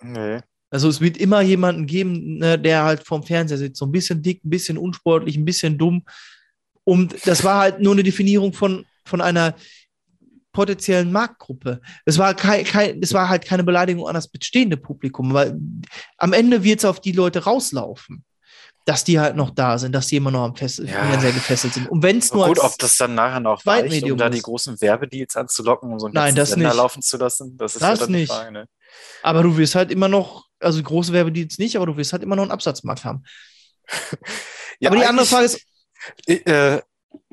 Nee. 0.02 0.40
Also 0.71 0.88
es 0.88 1.00
wird 1.00 1.19
immer 1.19 1.42
jemanden 1.42 1.87
geben, 1.87 2.38
ne, 2.38 2.59
der 2.59 2.85
halt 2.85 3.04
vorm 3.04 3.23
Fernseher 3.25 3.59
sitzt, 3.59 3.78
so 3.78 3.85
ein 3.85 3.92
bisschen 3.92 4.23
dick, 4.23 4.42
ein 4.45 4.50
bisschen 4.50 4.78
unsportlich, 4.78 5.37
ein 5.37 5.45
bisschen 5.45 5.76
dumm. 5.76 6.04
Und 6.85 7.26
das 7.26 7.45
war 7.45 7.61
halt 7.61 7.81
nur 7.81 7.92
eine 7.92 8.02
Definierung 8.02 8.52
von, 8.52 8.87
von 9.04 9.21
einer 9.21 9.54
potenziellen 10.52 11.12
Marktgruppe. 11.12 11.81
Es 12.04 12.19
war, 12.19 12.35
kein, 12.35 12.64
kein, 12.64 13.02
es 13.02 13.12
war 13.12 13.28
halt 13.28 13.45
keine 13.45 13.64
Beleidigung 13.64 14.07
an 14.07 14.14
das 14.14 14.28
bestehende 14.28 14.76
Publikum, 14.76 15.35
weil 15.35 15.59
am 16.19 16.33
Ende 16.33 16.62
wird 16.62 16.78
es 16.78 16.85
auf 16.85 17.00
die 17.00 17.12
Leute 17.12 17.45
rauslaufen 17.45 18.25
dass 18.84 19.04
die 19.04 19.20
halt 19.20 19.36
noch 19.36 19.50
da 19.50 19.78
sind, 19.78 19.92
dass 19.92 20.08
die 20.08 20.16
immer 20.16 20.30
noch 20.30 20.42
am 20.42 20.56
Fest 20.56 20.80
ja. 20.80 21.14
Gefesselt 21.16 21.74
sind. 21.74 21.88
Und 21.88 22.02
wenn 22.02 22.18
es 22.18 22.32
nur 22.32 22.46
gut, 22.48 22.58
ob 22.58 22.76
das 22.78 22.96
dann 22.96 23.14
nachher 23.14 23.40
noch 23.40 23.64
reicht, 23.64 24.02
um 24.04 24.16
da 24.16 24.28
die 24.28 24.42
großen 24.42 24.80
Werbedeals 24.80 25.36
anzulocken, 25.36 25.92
um 25.92 25.98
so 25.98 26.06
einen 26.06 26.14
Nein, 26.14 26.34
das 26.34 26.50
Sender 26.50 26.68
nicht. 26.68 26.76
laufen 26.76 27.02
zu 27.02 27.16
lassen, 27.16 27.56
das 27.56 27.74
ist 27.74 27.82
das 27.82 28.00
ja 28.00 28.06
dann 28.06 28.12
nicht. 28.12 28.32
Frage, 28.32 28.52
ne? 28.52 28.68
Aber 29.22 29.42
du 29.42 29.56
wirst 29.56 29.74
halt 29.74 29.90
immer 29.90 30.08
noch, 30.08 30.46
also 30.58 30.82
große 30.82 31.12
Werbedeals 31.12 31.58
nicht, 31.58 31.76
aber 31.76 31.86
du 31.86 31.96
wirst 31.96 32.12
halt 32.12 32.22
immer 32.22 32.36
noch 32.36 32.42
einen 32.42 32.52
Absatzmarkt 32.52 33.04
haben. 33.04 33.22
ja, 34.80 34.90
aber 34.90 34.98
die 34.98 35.06
andere 35.06 35.26
Frage 35.26 35.44
ist, 35.46 35.60
äh, 36.26 36.80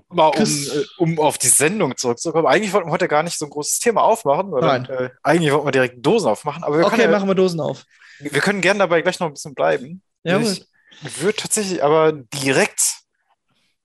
mal 0.09 0.27
um, 0.27 0.43
äh, 0.43 0.85
um 0.97 1.19
auf 1.19 1.37
die 1.37 1.47
Sendung 1.47 1.95
zurückzukommen. 1.97 2.47
Eigentlich 2.47 2.73
wollten 2.73 2.87
wir 2.87 2.93
heute 2.93 3.07
gar 3.07 3.23
nicht 3.23 3.37
so 3.37 3.45
ein 3.45 3.51
großes 3.51 3.79
Thema 3.79 4.01
aufmachen. 4.01 4.53
Oder, 4.53 4.67
Nein. 4.67 4.85
Äh, 4.85 5.09
eigentlich 5.23 5.51
wollten 5.51 5.67
wir 5.67 5.71
direkt 5.71 6.05
Dosen 6.05 6.29
aufmachen. 6.29 6.63
Aber 6.63 6.77
wir 6.77 6.85
okay, 6.85 6.97
können, 6.97 7.11
machen 7.11 7.27
wir 7.27 7.35
Dosen 7.35 7.59
auf. 7.59 7.85
Wir 8.19 8.41
können 8.41 8.61
gerne 8.61 8.79
dabei 8.79 9.01
gleich 9.01 9.19
noch 9.19 9.27
ein 9.27 9.33
bisschen 9.33 9.55
bleiben. 9.55 10.01
Ja, 10.23 10.39
ich, 10.39 10.65
würde 11.01 11.35
tatsächlich 11.37 11.83
aber 11.83 12.11
direkt 12.13 12.81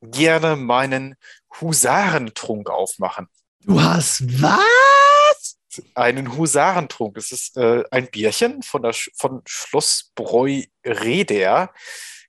gerne 0.02 0.56
meinen 0.56 1.16
Husarentrunk 1.60 2.68
aufmachen. 2.70 3.28
Du 3.62 3.80
hast 3.80 4.22
was? 4.42 5.56
einen 5.94 6.36
Husarentrunk. 6.36 7.16
Es 7.16 7.32
ist 7.32 7.56
äh, 7.56 7.82
ein 7.90 8.08
Bierchen 8.08 8.62
von, 8.62 8.82
der, 8.82 8.92
Sch- 8.92 9.10
von 9.16 9.42
Schlossbräu 9.46 10.62
Reder. 10.86 11.72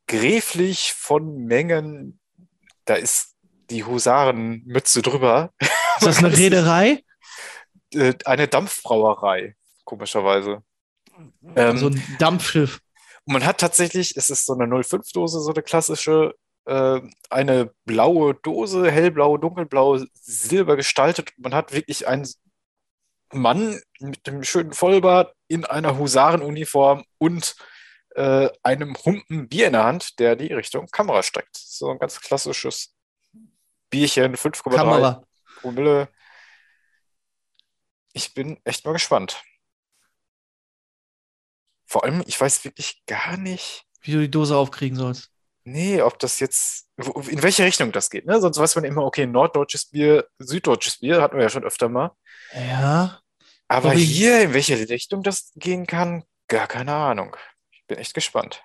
Gräflich 0.07 0.93
von 0.93 1.43
Mengen. 1.45 2.19
Da 2.85 2.95
ist 2.95 3.35
die 3.69 3.83
Husarenmütze 3.83 5.01
drüber. 5.01 5.53
Ist 5.59 6.05
das 6.07 6.17
eine 6.19 6.35
Reederei? 6.37 7.03
Äh, 7.93 8.13
eine 8.25 8.47
Dampfbrauerei, 8.47 9.55
komischerweise. 9.83 10.63
Ähm, 11.55 11.77
so 11.77 11.87
ein 11.89 12.17
Dampfschiff. 12.19 12.79
Und 13.25 13.33
man 13.33 13.45
hat 13.45 13.59
tatsächlich, 13.59 14.15
es 14.17 14.29
ist 14.29 14.45
so 14.45 14.53
eine 14.53 14.65
05-Dose, 14.65 15.39
so 15.39 15.51
eine 15.51 15.63
klassische, 15.63 16.35
äh, 16.65 17.01
eine 17.29 17.73
blaue 17.85 18.35
Dose, 18.35 18.89
hellblau, 18.91 19.37
dunkelblau, 19.37 19.99
silber 20.13 20.75
gestaltet. 20.75 21.31
Man 21.37 21.53
hat 21.53 21.73
wirklich 21.73 22.07
einen 22.07 22.27
Mann 23.33 23.81
mit 23.99 24.27
dem 24.27 24.43
schönen 24.43 24.73
Vollbart 24.73 25.33
in 25.47 25.65
einer 25.65 25.97
Husarenuniform 25.97 27.03
und 27.17 27.55
äh, 28.15 28.49
einem 28.63 28.95
Humpen 29.05 29.49
Bier 29.49 29.67
in 29.67 29.73
der 29.73 29.83
Hand, 29.83 30.19
der 30.19 30.35
die 30.35 30.53
Richtung 30.53 30.87
Kamera 30.87 31.23
streckt. 31.23 31.57
So 31.57 31.89
ein 31.89 31.99
ganz 31.99 32.21
klassisches 32.21 32.95
Bierchen, 33.89 34.35
5,3 34.35 34.75
Kamera. 34.75 35.23
Promille. 35.61 36.09
Ich 38.13 38.33
bin 38.33 38.59
echt 38.63 38.85
mal 38.85 38.93
gespannt. 38.93 39.43
Vor 41.95 42.03
allem, 42.03 42.21
ich 42.27 42.41
weiß 42.41 42.65
wirklich 42.65 43.01
gar 43.07 43.37
nicht, 43.37 43.85
Wie 44.01 44.11
du 44.11 44.19
die 44.19 44.29
Dose 44.29 44.57
aufkriegen 44.57 44.97
sollst. 44.97 45.29
nee, 45.63 46.01
ob 46.01 46.19
das 46.19 46.41
jetzt, 46.41 46.87
in 46.97 47.41
welche 47.41 47.63
Richtung 47.63 47.93
das 47.93 48.09
geht. 48.09 48.25
Ne? 48.25 48.41
Sonst 48.41 48.57
weiß 48.59 48.75
man 48.75 48.83
immer, 48.83 49.05
okay, 49.05 49.25
norddeutsches 49.25 49.85
Bier, 49.85 50.27
süddeutsches 50.37 50.97
Bier, 50.99 51.21
hatten 51.21 51.37
wir 51.37 51.43
ja 51.43 51.49
schon 51.49 51.63
öfter 51.63 51.87
mal. 51.87 52.11
Ja. 52.53 53.21
Aber 53.69 53.91
Aber 53.91 53.93
hier, 53.93 54.41
in 54.41 54.53
welche 54.53 54.77
Richtung 54.89 55.23
das 55.23 55.53
gehen 55.55 55.87
kann, 55.87 56.25
gar 56.49 56.67
keine 56.67 56.93
Ahnung. 56.93 57.37
Ich 57.71 57.85
bin 57.87 57.97
echt 57.97 58.13
gespannt. 58.13 58.61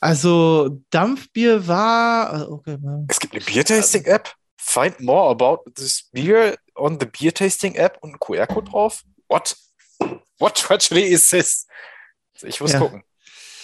Also 0.00 0.80
Dampfbier 0.88 1.68
war. 1.68 2.30
also, 2.30 2.52
Okay. 2.54 2.78
Es 3.08 3.20
gibt 3.20 3.34
eine 3.34 3.44
Beer-Tasting-App. 3.44 4.32
Find 4.56 5.00
more 5.00 5.30
about 5.30 5.70
this 5.74 6.08
beer 6.12 6.56
on 6.76 6.98
the 6.98 7.04
Beer-Tasting-App 7.04 7.98
und 8.00 8.14
ein 8.14 8.18
QR-Code 8.20 8.70
drauf. 8.70 9.02
What? 9.28 9.54
What 10.38 10.64
actually 10.70 11.04
is 11.12 11.28
this? 11.28 11.66
Ich 12.42 12.60
muss 12.60 12.72
Ja. 12.72 12.78
gucken. 12.80 13.02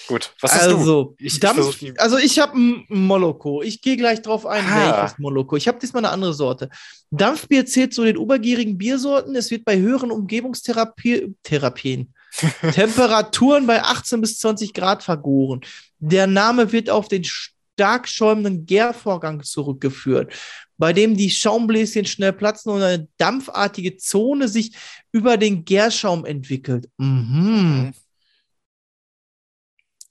Gut, 0.08 0.32
was 0.40 0.52
hast 0.54 0.66
du? 0.70 0.76
also, 0.76 1.14
Ich- 1.18 1.34
ich 1.34 1.40
Dampf, 1.40 1.78
die- 1.78 1.96
also 1.98 2.18
ich 2.18 2.40
habe 2.40 2.58
ein 2.58 2.84
Moloko. 2.88 3.62
Ich 3.62 3.80
gehe 3.80 3.96
gleich 3.96 4.20
drauf 4.22 4.44
ein, 4.44 4.64
Ah. 4.66 5.02
welches 5.02 5.18
Moloko. 5.18 5.56
Ich 5.56 5.68
habe 5.68 5.78
diesmal 5.78 6.04
eine 6.04 6.12
andere 6.12 6.34
Sorte. 6.34 6.68
Dampfbier 7.12 7.64
zählt 7.64 7.94
zu 7.94 8.02
den 8.02 8.16
obergierigen 8.16 8.76
Biersorten. 8.76 9.36
Es 9.36 9.52
wird 9.52 9.64
bei 9.64 9.78
höheren 9.78 10.10
Umgebungstherapien 10.10 11.36
Therapien, 11.44 12.12
Temperaturen 12.74 13.66
bei 13.68 13.82
18 13.82 14.20
bis 14.20 14.38
20 14.38 14.74
Grad 14.74 15.02
vergoren. 15.04 15.60
Der 16.00 16.26
Name 16.26 16.72
wird 16.72 16.90
auf 16.90 17.06
den 17.06 17.22
stark 17.24 18.08
schäumenden 18.08 18.66
Gärvorgang 18.66 19.42
zurückgeführt, 19.44 20.32
bei 20.76 20.92
dem 20.92 21.16
die 21.16 21.30
Schaumbläschen 21.30 22.04
schnell 22.04 22.32
platzen 22.32 22.72
und 22.72 22.82
eine 22.82 23.06
dampfartige 23.16 23.96
Zone 23.96 24.48
sich 24.48 24.72
über 25.12 25.36
den 25.36 25.64
Gärschaum 25.64 26.24
entwickelt. 26.24 26.88
Mhm. 26.98 27.92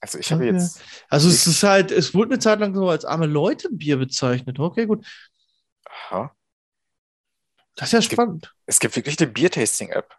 Also 0.01 0.17
ich 0.17 0.31
habe 0.31 0.45
Danke. 0.45 0.61
jetzt, 0.61 0.81
Also 1.09 1.27
es 1.29 1.45
ist 1.45 1.61
halt, 1.63 1.91
es 1.91 2.13
wurde 2.13 2.31
eine 2.31 2.39
Zeit 2.39 2.59
lang 2.59 2.73
so 2.73 2.89
als 2.89 3.03
arme 3.05 3.25
Leute 3.25 3.69
Bier 3.71 3.97
bezeichnet. 3.97 4.57
Okay, 4.59 4.85
gut. 4.85 5.05
aha, 5.85 6.33
Das 7.75 7.89
ist 7.89 7.91
ja 7.93 7.99
gibt- 7.99 8.11
spannend. 8.13 8.53
es 8.65 8.79
gibt 8.79 8.95
wirklich 8.95 9.19
eine 9.19 9.29
Beer-Tasting-App. 9.29 10.15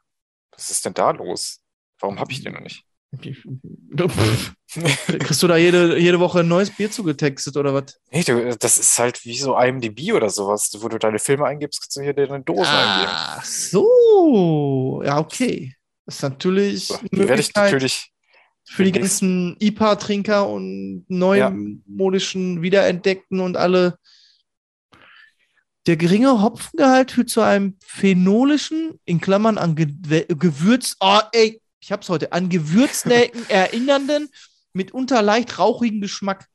Was 0.53 0.71
ist 0.71 0.85
denn 0.85 0.95
da 0.95 1.11
los? 1.13 1.61
Warum 2.01 2.19
habe 2.21 2.31
ich 2.33 2.43
die 2.43 2.51
noch 2.51 2.61
nicht? 2.61 2.85
Kriegst 4.71 5.43
du 5.43 5.49
da 5.49 5.57
jede, 5.57 5.99
jede 5.99 6.21
Woche 6.21 6.41
ein 6.41 6.49
neues 6.49 6.71
Bier 6.71 6.91
zugetextet 6.91 7.57
oder 7.57 7.75
was? 7.75 7.99
Nee, 8.13 8.23
du, 8.23 8.57
das 8.57 8.79
ist 8.79 8.99
halt 8.99 9.25
wie 9.25 9.37
so 9.37 9.59
IMDb 9.59 10.13
oder 10.13 10.31
sowas, 10.31 10.71
wo 10.79 10.89
du 10.89 10.99
deine 10.99 11.19
Filme 11.19 11.45
eingibst, 11.47 11.81
kannst 11.83 11.97
du 11.97 12.03
hier 12.03 12.15
deine 12.15 12.41
Dose 12.43 12.69
eingeben. 12.71 13.13
Ach 13.13 13.45
so. 13.45 15.03
Ja, 15.05 15.19
okay. 15.19 15.75
Das 16.07 16.17
ist 16.17 16.23
natürlich 16.23 16.87
So, 16.87 16.99
die 17.11 17.19
werde 17.29 17.41
ich 17.41 17.53
natürlich, 17.55 18.13
für 18.65 18.85
die 18.85 18.93
ganzen 18.93 19.57
IPA-Trinker 19.59 20.49
und 20.49 21.05
neumodischen 21.09 22.63
Wiederentdeckten 22.63 23.41
und 23.41 23.57
alle. 23.57 23.99
Der 25.87 25.97
geringe 25.97 26.43
Hopfengehalt 26.43 27.11
führt 27.11 27.31
zu 27.31 27.41
einem 27.41 27.77
phenolischen, 27.85 29.01
in 29.07 29.21
Klammern 29.21 29.59
an 29.59 29.75
Ge 29.75 29.87
Gewürz, 30.29 30.97
oh, 31.01 31.21
ey, 31.33 31.61
ich 31.81 31.91
hab's 31.91 32.09
heute, 32.09 32.33
an 32.33 32.49
Gewürznelken 32.49 33.45
erinnernden, 33.49 34.29
mitunter 34.73 35.23
leicht 35.23 35.59
rauchigen 35.59 36.01
Geschmack. 36.01 36.47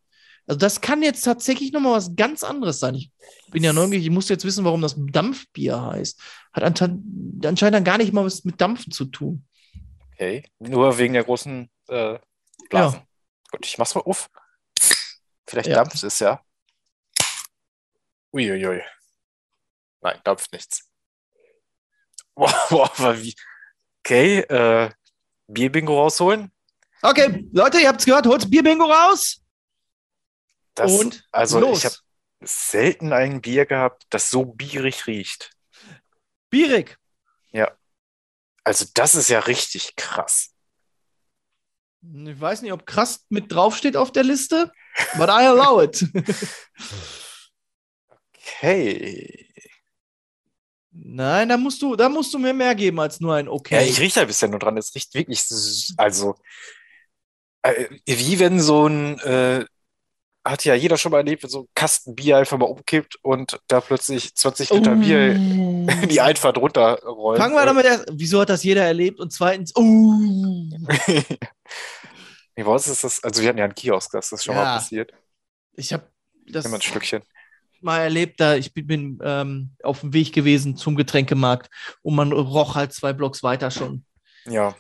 Also 0.48 0.60
das 0.60 0.80
kann 0.80 1.02
jetzt 1.02 1.22
tatsächlich 1.22 1.74
nochmal 1.74 1.94
was 1.94 2.16
ganz 2.16 2.44
anderes 2.44 2.80
sein. 2.80 2.94
Ich 2.96 3.12
bin 3.52 3.64
ja 3.64 3.74
neugierig, 3.74 4.06
ich 4.06 4.12
muss 4.12 4.30
jetzt 4.30 4.46
wissen, 4.46 4.64
warum 4.64 4.82
das 4.82 4.96
Dampfbier 4.96 5.82
heißt. 5.82 6.20
Hat 6.54 6.64
anscheinend 6.64 7.46
anscheinend 7.46 7.76
dann 7.76 7.84
gar 7.84 7.98
nicht 7.98 8.14
mal 8.14 8.24
was 8.24 8.46
mit 8.46 8.62
Dampfen 8.62 8.92
zu 8.92 9.06
tun. 9.06 9.44
okay, 10.14 10.44
nur 10.60 10.98
wegen 11.00 11.14
der 11.14 11.24
großen 11.24 11.68
äh, 11.88 12.20
Blasen. 12.70 13.08
Gut, 13.52 13.66
ich 13.66 13.78
mach's 13.78 13.96
mal 13.96 14.02
auf. 14.02 14.30
Vielleicht 15.48 15.70
Ja. 15.70 15.76
dampft 15.76 16.04
es 16.04 16.20
ja. 16.20 16.44
Uiuiui. 18.34 18.82
Nein, 20.02 20.20
dampft 20.24 20.52
nichts. 20.52 20.90
Boah, 22.36 22.54
boah, 22.70 22.92
aber 22.98 23.22
wie. 23.22 23.34
Okay, 24.04 24.40
äh, 24.40 24.92
Bierbingo 25.48 25.98
rausholen. 25.98 26.52
Okay, 27.02 27.48
Leute, 27.54 27.80
ihr 27.80 27.88
habt's 27.88 28.06
gehört, 28.06 28.26
holt 28.28 28.50
Bierbingo 28.50 28.86
raus. 28.86 29.42
Das, 30.74 30.92
und 30.92 31.26
also 31.32 31.60
los. 31.60 31.78
ich 31.78 31.86
habe 31.86 31.96
selten 32.42 33.14
ein 33.14 33.42
Bier 33.42 33.66
gehabt, 33.66 34.06
das 34.10 34.30
so 34.30 34.44
bierig 34.46 35.08
riecht. 35.08 35.52
Bierig. 36.50 37.00
Also 38.66 38.86
das 38.96 39.14
ist 39.14 39.30
ja 39.30 39.40
richtig 39.40 39.96
krass. 39.96 40.55
Ich 42.28 42.40
weiß 42.40 42.62
nicht, 42.62 42.72
ob 42.72 42.86
krass 42.86 43.26
mit 43.30 43.52
draufsteht 43.52 43.98
auf 43.98 44.12
der 44.12 44.24
Liste, 44.24 44.72
but 45.18 45.30
I 45.30 45.46
allow 45.48 45.82
it. 45.82 46.06
Okay. 48.38 49.48
Nein, 50.92 51.50
da 51.50 51.58
musst 51.58 51.82
du, 51.82 51.96
da 51.96 52.08
musst 52.10 52.34
du 52.34 52.40
mir 52.40 52.54
mehr 52.54 52.74
geben 52.76 53.00
als 53.00 53.20
nur 53.20 53.36
ein 53.36 53.48
Ja, 53.48 53.52
Okay. 53.52 53.90
ich 53.90 54.00
rieche 54.00 54.22
da 54.22 54.26
bisher 54.26 54.50
nur 54.50 54.60
dran. 54.60 54.78
Es 54.78 54.94
riecht 54.96 55.14
wirklich, 55.14 55.44
also, 55.98 56.36
äh, 57.64 57.86
wie 58.06 58.40
wenn 58.40 58.60
so 58.60 58.88
ein, 58.88 59.20
äh, 59.20 59.66
hat 60.46 60.64
ja 60.64 60.76
jeder 60.76 60.98
schon 60.98 61.12
mal 61.12 61.18
erlebt, 61.20 61.42
wenn 61.44 61.50
so 61.50 61.62
ein 61.62 61.68
Kasten 61.74 62.16
Bier 62.16 62.38
einfach 62.38 62.58
mal 62.58 62.66
umkippt 62.68 63.18
und 63.24 63.60
da 63.68 63.82
plötzlich 63.82 64.36
20 64.36 64.70
Liter 64.70 64.96
Bier 64.96 65.32
in 65.34 66.08
die 66.10 66.22
Einfahrt 66.22 66.58
runterrollen. 66.60 67.40
Oh. 67.40 67.44
Fangen 67.44 67.56
wir 67.56 67.66
damit 67.66 67.86
erst. 67.86 68.06
Wieso 68.12 68.42
hat 68.42 68.50
das 68.50 68.64
jeder 68.64 68.84
erlebt? 68.86 69.20
Und 69.20 69.34
zweitens, 69.34 69.76
oh. 69.76 69.82
nee, 72.56 72.64
bei 72.64 72.72
uns 72.72 72.88
ist 72.88 73.04
das, 73.04 73.24
also 73.24 73.42
wir 73.42 73.50
hatten 73.50 73.58
ja 73.58 73.66
einen 73.66 73.76
Kiosk, 73.76 74.12
das 74.12 74.32
ist 74.32 74.44
schon 74.44 74.56
Ja. 74.56 74.64
mal 74.64 74.76
passiert. 74.78 75.12
Ich 75.74 75.92
habe 75.94 76.08
das 76.48 76.72
ein 76.72 76.82
Schlückchen. 76.82 77.24
mal 77.82 78.00
erlebt, 78.02 78.40
da 78.40 78.56
ich 78.56 78.74
bin, 78.74 78.88
bin 78.88 79.20
ähm, 79.24 79.72
auf 79.84 80.02
dem 80.02 80.14
Weg 80.14 80.32
gewesen 80.34 80.78
zum 80.78 80.96
Getränkemarkt 80.96 81.70
und 82.02 82.16
man 82.16 82.32
roch 82.32 82.76
halt 82.76 82.94
zwei 82.94 83.14
Blocks 83.14 83.44
weiter 83.44 83.72
schon, 83.72 84.06
Ja, 84.46 84.76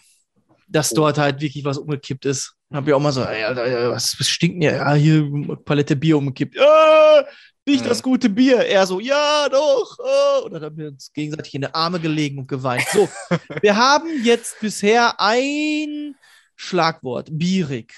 dass 0.68 0.92
Oh. 0.94 0.96
dort 0.98 1.18
halt 1.18 1.42
wirklich 1.42 1.66
was 1.66 1.78
umgekippt 1.78 2.26
ist. 2.26 2.55
Hab 2.74 2.88
ich 2.88 2.94
auch 2.94 3.00
mal 3.00 3.12
so, 3.12 3.24
ey, 3.24 3.44
Alter, 3.44 3.92
was, 3.92 4.20
was 4.20 4.28
stinkt 4.28 4.56
denn 4.56 4.62
hier? 4.70 4.78
Ja, 4.80 4.94
hier 4.94 5.58
Palette 5.66 5.96
Bier 5.96 6.18
umgekippt. 6.18 6.56
Ja, 6.56 7.24
nicht 7.68 7.84
Mhm. 7.84 7.90
das 7.90 8.04
gute 8.04 8.30
Bier. 8.30 8.58
Er 8.66 8.86
so, 8.88 9.00
ja, 9.00 9.48
doch. 9.50 9.98
Oh. 10.00 10.46
Und 10.46 10.54
dann 10.54 10.64
haben 10.64 10.78
wir 10.78 10.88
uns 10.90 11.12
gegenseitig 11.14 11.54
in 11.56 11.62
die 11.62 11.74
Arme 11.74 12.00
gelegen 12.00 12.40
und 12.40 12.48
geweint. 12.48 12.86
So, 12.92 13.08
wir 13.62 13.76
haben 13.76 14.24
jetzt 14.24 14.60
bisher 14.60 15.20
ein 15.20 16.16
Schlagwort, 16.56 17.30
bierig. 17.32 17.94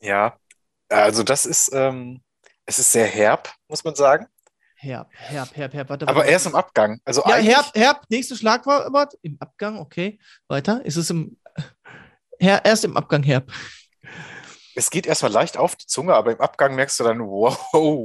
ja. 0.00 0.36
Also 0.88 1.24
das 1.24 1.46
ist, 1.46 1.70
ähm, 1.72 2.22
es 2.64 2.78
ist 2.78 2.92
sehr 2.92 3.06
herb, 3.06 3.52
muss 3.66 3.82
man 3.82 3.96
sagen. 3.96 4.26
Herb, 4.76 5.10
herb, 5.12 5.56
herb, 5.56 5.74
herb. 5.74 5.88
Warte, 5.88 6.06
Aber 6.06 6.18
warte. 6.20 6.30
erst 6.30 6.46
im 6.46 6.54
Abgang. 6.54 7.00
Also 7.04 7.22
Ja, 7.26 7.34
herb, 7.36 7.72
herb, 7.74 8.02
nächstes 8.08 8.38
Schlagwort 8.38 9.14
im 9.22 9.36
Abgang, 9.40 9.78
okay. 9.80 10.20
Weiter. 10.46 10.84
Ist 10.84 10.94
es 10.96 11.10
im 11.10 11.38
her, 12.38 12.64
erst 12.64 12.84
im 12.84 12.96
Abgang 12.96 13.22
herb. 13.22 13.50
es 14.74 14.90
geht 14.90 15.06
erstmal 15.06 15.32
leicht 15.32 15.56
auf 15.56 15.76
die 15.76 15.86
Zunge, 15.86 16.14
aber 16.14 16.32
im 16.32 16.40
Abgang 16.40 16.74
merkst 16.74 17.00
du 17.00 17.04
dann, 17.04 17.20
wow, 17.20 17.58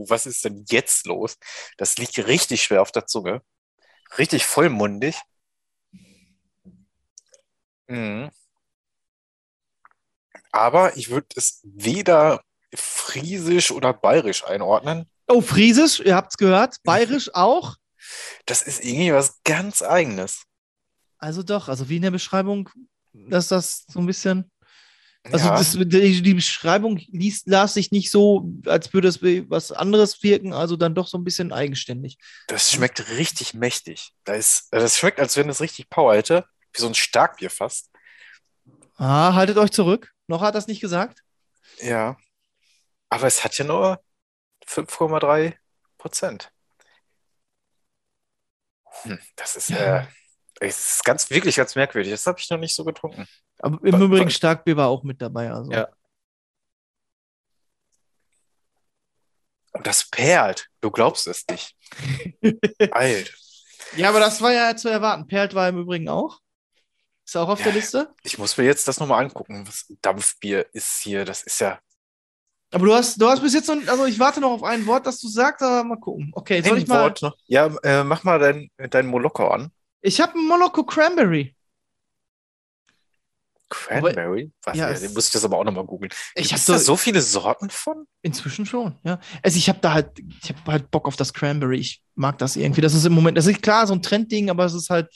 was 0.09 0.25
ist 0.25 0.45
denn 0.45 0.65
jetzt 0.69 1.05
los? 1.05 1.37
Das 1.77 1.97
liegt 1.97 2.17
richtig 2.27 2.63
schwer 2.63 2.81
auf 2.81 2.91
der 2.91 3.07
Zunge. 3.07 3.41
Richtig 4.17 4.45
vollmundig. 4.45 5.15
Mhm. 7.87 8.31
Aber 10.51 10.97
ich 10.97 11.09
würde 11.09 11.27
es 11.35 11.61
weder 11.63 12.41
friesisch 12.73 13.71
oder 13.71 13.93
bayerisch 13.93 14.45
einordnen. 14.45 15.09
Oh, 15.27 15.41
Friesisch, 15.41 15.99
ihr 16.01 16.15
habt's 16.15 16.37
gehört. 16.37 16.77
Bayerisch 16.83 17.29
auch. 17.33 17.75
Das 18.45 18.61
ist 18.61 18.83
irgendwie 18.83 19.13
was 19.13 19.41
ganz 19.43 19.81
Eigenes. 19.81 20.43
Also 21.17 21.43
doch, 21.43 21.69
also 21.69 21.87
wie 21.87 21.97
in 21.97 22.01
der 22.01 22.11
Beschreibung, 22.11 22.69
dass 23.13 23.47
das 23.47 23.85
so 23.87 23.99
ein 23.99 24.05
bisschen. 24.05 24.49
Also 25.23 25.49
ja, 25.49 25.55
das, 25.55 25.73
die, 25.73 26.21
die 26.23 26.33
Beschreibung 26.33 26.97
liest, 27.09 27.47
las 27.47 27.75
sich 27.75 27.91
nicht 27.91 28.09
so, 28.09 28.49
als 28.65 28.91
würde 28.91 29.07
es 29.07 29.21
was 29.21 29.71
anderes 29.71 30.23
wirken, 30.23 30.51
also 30.51 30.75
dann 30.75 30.95
doch 30.95 31.07
so 31.07 31.17
ein 31.17 31.23
bisschen 31.23 31.53
eigenständig. 31.53 32.17
das 32.47 32.71
schmeckt 32.71 33.07
richtig 33.17 33.53
mächtig. 33.53 34.13
Da 34.23 34.33
ist, 34.33 34.73
äh, 34.73 34.79
das 34.79 34.97
schmeckt, 34.97 35.19
als 35.19 35.37
wenn 35.37 35.47
es 35.47 35.61
richtig 35.61 35.89
Power 35.89 36.15
hätte. 36.15 36.45
Wie 36.73 36.81
so 36.81 36.87
ein 36.87 36.95
Starkbier 36.95 37.51
fast. 37.51 37.91
Ah, 38.95 39.33
haltet 39.33 39.57
euch 39.57 39.71
zurück. 39.71 40.11
Noch 40.27 40.41
hat 40.41 40.55
das 40.55 40.67
nicht 40.67 40.81
gesagt. 40.81 41.21
Ja. 41.81 42.17
Aber 43.09 43.27
es 43.27 43.43
hat 43.43 43.57
ja 43.57 43.65
nur 43.65 44.01
5,3 44.65 45.53
Prozent. 45.97 46.51
Hm, 49.03 49.19
das 49.35 49.55
ist, 49.55 49.69
äh, 49.71 50.05
es 50.61 50.95
ist 50.95 51.03
ganz, 51.05 51.29
wirklich 51.29 51.55
ganz 51.55 51.75
merkwürdig. 51.75 52.11
Das 52.11 52.25
habe 52.27 52.39
ich 52.39 52.49
noch 52.49 52.57
nicht 52.59 52.75
so 52.75 52.85
getrunken. 52.85 53.27
Aber 53.59 53.79
im 53.85 53.93
Wa- 53.93 53.99
Übrigen 54.05 54.29
Starkbier 54.29 54.77
war 54.77 54.87
auch 54.89 55.03
mit 55.03 55.21
dabei. 55.21 55.51
Also. 55.51 55.71
Ja. 55.71 55.87
Und 59.73 59.87
das 59.87 60.09
perlt. 60.09 60.67
Du 60.81 60.91
glaubst 60.91 61.27
es 61.27 61.45
nicht. 61.47 61.75
Alt. 62.91 63.33
ja, 63.95 64.09
aber 64.09 64.19
das 64.19 64.41
war 64.41 64.51
ja 64.51 64.75
zu 64.75 64.89
erwarten. 64.89 65.27
Perlt 65.27 65.53
war 65.53 65.69
im 65.69 65.79
Übrigen 65.79 66.09
auch. 66.09 66.39
Ist 67.25 67.37
auch 67.37 67.47
auf 67.49 67.59
Ja. 67.59 67.65
der 67.65 67.73
Liste. 67.73 68.13
Ich 68.23 68.37
muss 68.37 68.57
mir 68.57 68.65
jetzt 68.65 68.87
das 68.87 68.99
nochmal 68.99 69.23
angucken. 69.23 69.65
Was 69.67 69.85
Dampfbier 70.01 70.65
ist 70.73 70.99
hier. 71.01 71.23
Das 71.23 71.43
ist 71.43 71.59
ja 71.61 71.79
Aber 72.71 72.85
du 72.85 72.93
hast, 72.93 73.21
du 73.21 73.27
hast 73.29 73.41
bis 73.41 73.53
jetzt 73.53 73.67
noch, 73.67 73.77
also 73.87 74.05
ich 74.05 74.19
warte 74.19 74.41
noch 74.41 74.51
auf 74.51 74.63
ein 74.63 74.85
Wort, 74.87 75.05
das 75.07 75.19
du 75.19 75.29
sagst, 75.29 75.61
aber 75.61 75.83
mal 75.85 75.99
gucken. 75.99 76.31
Okay, 76.35 76.61
soll 76.61 76.77
ein 76.77 76.83
ich 76.83 76.87
mal. 76.87 77.03
Wort 77.03 77.21
noch. 77.21 77.37
Ja, 77.47 77.67
äh, 77.83 78.03
mach 78.03 78.23
mal 78.23 78.39
dein, 78.39 78.69
dein 78.77 79.07
Moloko 79.07 79.47
an. 79.47 79.71
Ich 80.01 80.19
habe 80.19 80.33
einen 80.33 80.47
Monaco 80.47 80.83
Cranberry. 80.83 81.55
Cranberry? 83.69 84.51
Was, 84.63 84.75
ja, 84.77 84.91
den 84.93 85.13
muss 85.13 85.27
ich 85.27 85.31
das 85.33 85.45
aber 85.45 85.57
auch 85.57 85.63
nochmal 85.63 85.85
googeln. 85.85 86.11
Ich 86.35 86.51
habe 86.51 86.61
da 86.67 86.77
so 86.77 86.97
viele 86.97 87.21
Sorten 87.21 87.69
von? 87.69 88.05
Inzwischen 88.21 88.65
schon, 88.65 88.99
ja. 89.03 89.19
Also 89.41 89.57
ich 89.57 89.69
habe 89.69 89.79
da 89.79 89.93
halt, 89.93 90.09
ich 90.43 90.49
habe 90.49 90.71
halt 90.71 90.91
Bock 90.91 91.07
auf 91.07 91.15
das 91.15 91.33
Cranberry. 91.33 91.77
Ich 91.77 92.03
mag 92.15 92.37
das 92.39 92.57
irgendwie. 92.57 92.81
Das 92.81 92.93
ist 92.93 93.05
im 93.05 93.13
Moment, 93.13 93.37
das 93.37 93.45
ist 93.47 93.61
klar 93.61 93.87
so 93.87 93.93
ein 93.93 94.01
Trendding, 94.01 94.49
aber 94.49 94.65
es 94.65 94.73
ist 94.73 94.89
halt, 94.89 95.07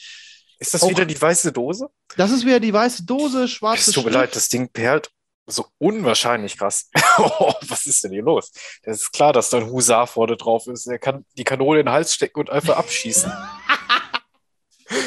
Ist 0.60 0.74
das 0.74 0.84
Auch- 0.84 0.90
wieder 0.90 1.06
die 1.06 1.22
weiße 1.22 1.52
Dose? 1.52 1.90
das 2.16 2.32
ist 2.32 2.46
wieder 2.46 2.62
die 2.62 2.72
weiße 2.72 3.04
Dose, 3.04 3.50
schwarze 3.50 3.90
Es 3.90 3.94
tut 3.96 4.06
mir 4.06 4.12
leid, 4.12 4.34
das 4.36 4.48
Ding 4.48 4.70
perlt 4.70 5.12
so 5.48 5.68
unwahrscheinlich 5.78 6.58
krass. 6.58 6.90
Oh, 7.18 7.54
Was 7.68 7.86
ist 7.88 8.04
denn 8.06 8.14
hier 8.14 8.24
los? 8.24 8.52
Es 8.84 9.02
ist 9.02 9.12
klar, 9.12 9.34
dass 9.34 9.50
da 9.50 9.58
ein 9.58 9.70
Husar 9.70 10.08
vorne 10.08 10.38
drauf 10.38 10.66
ist. 10.68 10.88
Er 10.88 10.98
kann 10.98 11.26
die 11.38 11.44
Kanone 11.44 11.82
in 11.82 11.86
den 11.88 11.92
Hals 11.94 12.14
stecken 12.14 12.40
und 12.40 12.50
einfach 12.50 12.78
abschießen. 12.78 13.32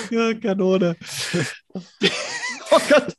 Ja, 0.11 0.35
Kanone. 0.35 0.97
oh 2.71 2.81
Gott. 2.89 3.15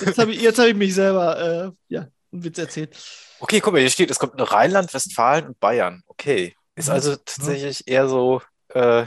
Jetzt 0.00 0.18
habe 0.18 0.32
ich, 0.32 0.42
jetzt 0.42 0.58
hab 0.58 0.66
ich 0.66 0.74
mich 0.74 0.94
selber, 0.94 1.38
äh, 1.68 1.70
ja, 1.88 2.08
einen 2.32 2.44
Witz 2.44 2.58
erzählt. 2.58 2.96
Okay, 3.40 3.60
guck 3.60 3.72
mal, 3.72 3.80
hier 3.80 3.90
steht, 3.90 4.10
es 4.10 4.18
kommt 4.18 4.34
in 4.34 4.40
Rheinland, 4.40 4.92
Westfalen 4.92 5.46
und 5.48 5.60
Bayern. 5.60 6.02
Okay. 6.06 6.54
Ist 6.76 6.88
Mhm. 6.88 6.94
also 6.94 7.16
tatsächlich 7.16 7.86
eher 7.86 8.08
so 8.08 8.42
äh, 8.74 9.06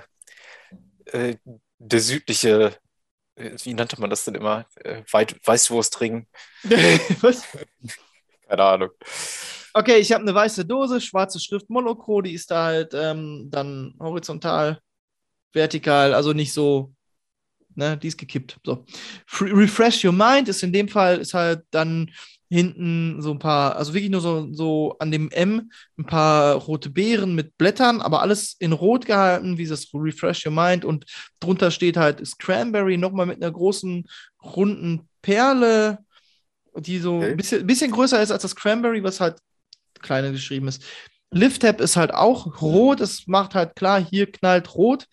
äh, 1.06 1.36
der 1.80 2.00
südliche, 2.00 2.76
äh, 3.36 3.52
wie 3.64 3.74
nannte 3.74 4.00
man 4.00 4.10
das 4.10 4.26
denn 4.26 4.36
immer? 4.36 4.66
Äh, 4.76 5.04
Weißwurstring. 5.12 6.28
Was? 7.22 7.44
Keine 8.48 8.64
Ahnung. 8.64 8.90
Okay, 9.78 10.00
ich 10.00 10.12
habe 10.12 10.24
eine 10.24 10.34
weiße 10.34 10.66
Dose, 10.66 11.00
schwarze 11.00 11.40
Schrift 11.40 11.70
Monokro, 11.70 12.22
die 12.24 12.34
ist 12.34 12.50
da 12.50 12.66
halt 12.66 12.94
ähm, 12.96 13.48
dann 13.52 13.94
horizontal, 14.00 14.80
vertikal, 15.54 16.14
also 16.16 16.34
nicht 16.34 16.54
so, 16.54 16.94
ne, 17.76 17.98
die 17.98 18.08
ist 18.10 18.18
gekippt. 18.18 18.58
So. 18.66 18.86
Fre- 19.30 19.56
Refresh 19.58 20.06
Your 20.06 20.14
Mind 20.14 20.50
ist 20.50 20.64
in 20.64 20.74
dem 20.74 20.90
Fall, 20.90 21.20
ist 21.20 21.34
halt 21.36 21.64
dann 21.72 22.12
hinten 22.50 23.22
so 23.22 23.32
ein 23.32 23.40
paar, 23.40 23.76
also 23.78 23.94
wirklich 23.94 24.12
nur 24.12 24.22
so, 24.22 24.54
so 24.54 24.96
an 25.00 25.12
dem 25.12 25.32
M 25.32 25.72
ein 25.98 26.06
paar 26.06 26.56
rote 26.56 26.90
Beeren 26.90 27.36
mit 27.36 27.58
Blättern, 27.58 28.02
aber 28.02 28.22
alles 28.22 28.56
in 28.60 28.74
Rot 28.74 29.06
gehalten, 29.06 29.58
wie 29.58 29.68
das 29.68 29.90
Refresh 29.94 30.46
Your 30.46 30.54
Mind 30.54 30.86
und 30.86 31.06
drunter 31.40 31.72
steht 31.72 31.98
halt 31.98 32.22
ist 32.22 32.40
Cranberry 32.40 32.98
nochmal 32.98 33.28
mit 33.28 33.38
einer 33.44 33.52
großen 33.52 34.08
runden 34.44 35.10
Perle, 35.22 36.00
die 36.78 37.00
so 37.00 37.20
Okay. 37.20 37.32
ein 37.32 37.38
bisschen, 37.38 37.68
bisschen 37.68 37.92
größer 37.92 38.22
ist 38.22 38.32
als 38.32 38.44
das 38.44 38.56
Cranberry, 38.56 39.04
was 39.04 39.20
halt 39.20 39.40
kleiner 40.02 40.32
geschrieben 40.32 40.68
ist. 40.68 40.84
Lift 41.32 41.62
Tab 41.62 41.82
ist 41.82 41.98
halt 41.98 42.14
auch 42.14 42.62
rot, 42.62 43.02
es 43.02 43.28
macht 43.28 43.56
halt 43.56 43.76
klar, 43.76 44.00
hier 44.04 44.32
knallt 44.32 44.76
rot. 44.76 45.08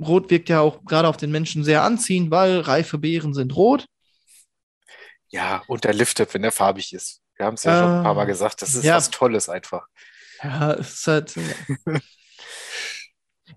Rot 0.00 0.30
wirkt 0.30 0.48
ja 0.48 0.60
auch 0.60 0.84
gerade 0.84 1.08
auf 1.08 1.16
den 1.16 1.30
Menschen 1.30 1.64
sehr 1.64 1.82
anziehend, 1.82 2.30
weil 2.30 2.60
reife 2.60 2.98
Beeren 2.98 3.34
sind 3.34 3.54
rot. 3.56 3.86
Ja, 5.28 5.62
und 5.66 5.84
der 5.84 5.94
Lifted, 5.94 6.32
wenn 6.34 6.42
der 6.42 6.52
farbig 6.52 6.92
ist. 6.92 7.22
Wir 7.36 7.46
haben 7.46 7.54
es 7.54 7.64
ja 7.64 7.78
schon 7.78 7.90
ein 7.90 8.02
paar 8.02 8.14
Mal 8.14 8.22
Ah, 8.22 8.24
gesagt. 8.26 8.62
Das 8.62 8.74
ist 8.74 8.84
ja. 8.84 8.96
was 8.96 9.10
Tolles 9.10 9.48
einfach. 9.48 9.86
Ja, 10.42 10.72
es 10.72 10.94
ist 10.94 11.06
halt. 11.06 11.34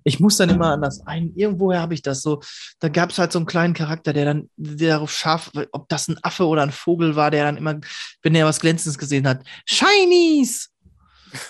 Ich 0.03 0.19
muss 0.19 0.37
dann 0.37 0.49
immer 0.49 0.71
an 0.71 0.81
das 0.81 1.05
ein, 1.05 1.33
irgendwoher 1.35 1.81
habe 1.81 1.93
ich 1.93 2.01
das 2.01 2.21
so, 2.21 2.41
da 2.79 2.89
gab 2.89 3.11
es 3.11 3.19
halt 3.19 3.31
so 3.31 3.39
einen 3.39 3.45
kleinen 3.45 3.73
Charakter, 3.73 4.13
der 4.13 4.25
dann, 4.25 4.49
der 4.55 4.95
darauf 4.95 5.11
scharf, 5.11 5.51
ob 5.71 5.89
das 5.89 6.07
ein 6.07 6.17
Affe 6.21 6.45
oder 6.45 6.63
ein 6.63 6.71
Vogel 6.71 7.15
war, 7.15 7.31
der 7.31 7.45
dann 7.45 7.57
immer, 7.57 7.79
wenn 8.21 8.35
er 8.35 8.45
was 8.45 8.59
Glänzendes 8.59 8.97
gesehen 8.97 9.27
hat, 9.27 9.43
Shinies! 9.65 10.69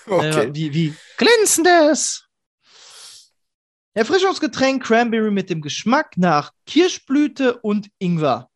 Okay. 0.07 0.45
Äh, 0.45 0.55
wie, 0.55 0.73
wie 0.73 0.93
glänzendes! 1.17 2.23
Erfrischungsgetränk 3.95 4.83
Cranberry 4.83 5.29
mit 5.29 5.49
dem 5.49 5.61
Geschmack 5.61 6.17
nach 6.17 6.51
Kirschblüte 6.65 7.57
und 7.59 7.89
Ingwer. 7.99 8.49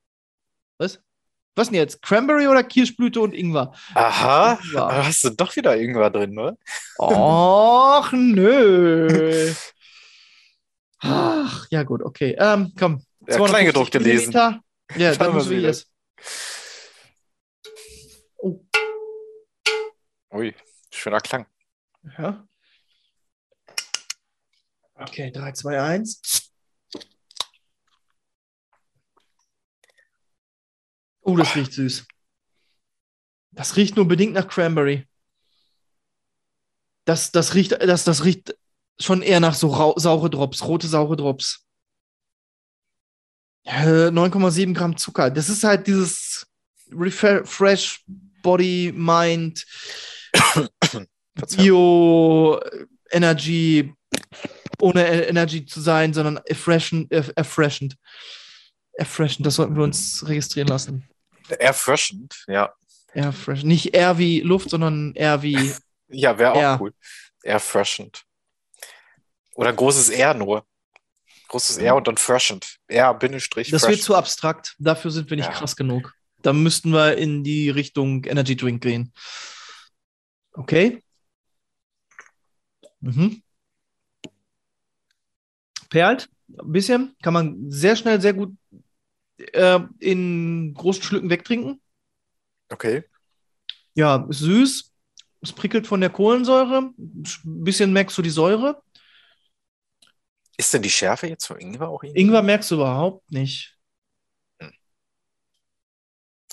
Was? 0.80 1.00
Was 1.56 1.68
denn 1.68 1.76
jetzt? 1.76 2.02
Cranberry 2.02 2.48
oder 2.48 2.64
Kirschblüte 2.64 3.22
und 3.22 3.34
Ingwer? 3.34 3.74
Aha, 3.94 4.60
Ingwer. 4.64 4.88
da 4.88 5.06
hast 5.06 5.24
du 5.24 5.30
doch 5.32 5.56
wieder 5.56 5.78
irgendwas 5.78 6.12
drin, 6.12 6.34
ne? 6.34 6.58
Och, 7.00 8.12
nö. 8.14 9.54
Ach, 11.00 11.68
ja 11.70 11.84
gut, 11.84 12.02
okay. 12.02 12.36
Ähm, 12.40 12.74
komm. 12.78 13.04
Ja, 13.28 13.38
250 13.38 13.50
Kleingedruckte 13.50 13.98
lesen. 14.00 14.34
Milliliter. 14.34 14.62
Ja, 14.96 15.14
Schauen 15.14 15.20
dann 15.26 15.36
müssen 15.36 15.50
wir 15.52 15.62
jetzt. 15.62 15.92
Ui, 20.32 20.56
schöner 20.92 21.20
Klang. 21.20 21.46
Ja. 22.18 22.48
Okay, 24.96 25.32
3, 25.32 25.52
2, 25.52 25.82
1. 25.82 26.52
Oh, 31.22 31.36
das 31.36 31.56
riecht 31.56 31.74
süß. 31.74 32.08
Das 33.52 33.76
riecht 33.76 33.96
nur 33.96 34.08
bedingt 34.08 34.34
nach 34.34 34.48
Cranberry. 34.48 35.08
Das, 37.06 37.32
das, 37.32 37.54
riecht, 37.54 37.72
das, 37.72 38.04
das 38.04 38.24
riecht 38.24 38.58
schon 39.00 39.22
eher 39.22 39.40
nach 39.40 39.54
so 39.54 39.96
saure 39.98 40.30
Drops, 40.30 40.64
rote 40.64 40.88
saure 40.88 41.16
Drops. 41.16 41.64
Ja, 43.66 44.08
9,7 44.10 44.74
Gramm 44.74 44.98
Zucker. 44.98 45.30
Das 45.30 45.50
ist 45.50 45.64
halt 45.64 45.88
dieses 45.88 46.48
Refresh 46.92 48.04
Body 48.42 48.94
Mind. 48.96 49.66
Bio 51.58 52.60
Energy 53.12 53.94
ohne 54.82 55.08
E- 55.08 55.28
Energy 55.28 55.66
zu 55.66 55.82
sein, 55.82 56.14
sondern 56.14 56.38
erfreshend, 56.46 57.12
erf- 57.12 57.34
erfreshend. 57.36 57.96
Erfreshend, 58.94 59.46
das 59.46 59.56
sollten 59.56 59.76
wir 59.76 59.84
uns 59.84 60.28
registrieren 60.28 60.68
lassen. 60.68 61.08
Erfrischend, 61.50 62.44
ja. 62.48 62.74
Erfreshend. 63.14 63.68
Nicht 63.68 63.94
R 63.96 64.18
wie 64.18 64.42
Luft, 64.42 64.70
sondern 64.70 65.16
R 65.16 65.42
wie. 65.44 65.74
Ja, 66.10 66.38
wäre 66.40 66.54
auch 66.54 66.80
cool. 66.80 66.94
Erfrischend. 67.44 68.24
Oder 69.58 69.70
ein 69.70 69.76
großes 69.76 70.10
R 70.10 70.36
nur. 70.36 70.66
Großes 71.48 71.80
R 71.80 71.96
und 71.96 72.08
dann 72.08 72.18
freshend. 72.18 72.78
R 72.88 73.14
Bindestrich 73.16 73.72
Das 73.72 73.88
wird 73.88 74.02
zu 74.02 74.16
abstrakt. 74.16 74.76
Dafür 74.78 75.10
sind 75.10 75.30
wir 75.30 75.38
nicht 75.38 75.48
Ja. 75.48 75.52
krass 75.52 75.76
genug. 75.76 76.14
Da 76.44 76.54
müssten 76.54 76.92
wir 76.92 77.18
in 77.18 77.44
die 77.44 77.70
Richtung 77.72 78.24
Energy 78.26 78.56
Drink 78.56 78.84
gehen. 78.84 79.12
Okay. 80.54 81.04
Mhm. 83.00 83.42
Perlt, 85.90 86.30
ein 86.50 86.72
bisschen. 86.72 87.16
Kann 87.24 87.34
man 87.34 87.72
sehr 87.72 87.96
schnell, 87.96 88.22
sehr 88.22 88.34
gut 88.34 88.54
äh, 89.38 89.80
in 90.00 90.74
großen 90.76 91.02
Schlücken 91.02 91.32
wegtrinken. 91.32 91.82
Okay. 92.70 93.06
Ja, 93.96 94.28
ist 94.30 94.40
süß. 94.40 94.94
Es 95.42 95.54
prickelt 95.54 95.88
von 95.88 96.02
der 96.02 96.10
Kohlensäure. 96.12 96.94
Ein 96.98 97.24
bisschen 97.44 97.94
merkst 97.94 98.18
du 98.18 98.22
die 98.22 98.30
Säure. 98.30 98.84
Ist 100.58 100.74
denn 100.74 100.82
die 100.82 100.90
Schärfe 100.90 101.28
jetzt 101.28 101.46
von 101.46 101.60
Ingwer 101.60 101.88
auch 101.88 102.04
irgendwie? 102.04 102.20
Ingwer 102.20 102.42
merkst 102.42 102.72
du 102.72 102.76
überhaupt 102.76 103.32
nicht. 103.32 103.78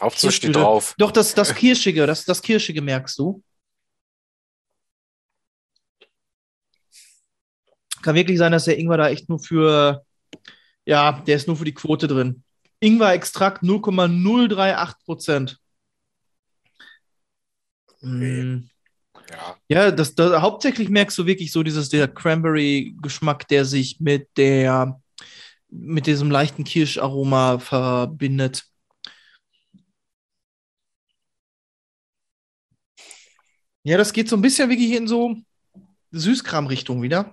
Hauptsache 0.00 0.32
steht 0.32 0.56
drauf. 0.56 0.94
Doch, 0.98 1.10
das, 1.10 1.34
das 1.34 1.54
Kirschige, 1.54 2.06
das, 2.06 2.24
das 2.24 2.42
Kirschige 2.42 2.82
merkst 2.82 3.18
du. 3.18 3.42
Kann 8.02 8.14
wirklich 8.14 8.36
sein, 8.36 8.52
dass 8.52 8.66
der 8.66 8.78
Ingwer 8.78 8.98
da 8.98 9.08
echt 9.08 9.30
nur 9.30 9.38
für, 9.38 10.04
ja, 10.84 11.12
der 11.12 11.36
ist 11.36 11.46
nur 11.46 11.56
für 11.56 11.64
die 11.64 11.72
Quote 11.72 12.06
drin. 12.06 12.44
Ingwer-Extrakt 12.80 13.62
0,038 13.62 14.98
Prozent. 15.06 15.58
Mm. 18.02 18.68
Ja. 19.30 19.56
Ja, 19.68 19.90
das, 19.90 20.14
das, 20.14 20.40
hauptsächlich 20.40 20.88
merkst 20.88 21.16
du 21.18 21.26
wirklich 21.26 21.52
so 21.52 21.62
dieses, 21.62 21.88
der 21.88 22.08
Cranberry-Geschmack, 22.08 23.48
der 23.48 23.64
sich 23.64 24.00
mit 24.00 24.28
der, 24.36 25.00
mit 25.68 26.06
diesem 26.06 26.30
leichten 26.30 26.64
Kirscharoma 26.64 27.58
verbindet. 27.58 28.64
Ja, 33.82 33.98
das 33.98 34.12
geht 34.12 34.28
so 34.28 34.36
ein 34.36 34.42
bisschen 34.42 34.70
wirklich 34.70 34.92
in 34.92 35.06
so 35.06 35.36
Süßkram-Richtung 36.12 37.02
wieder. 37.02 37.32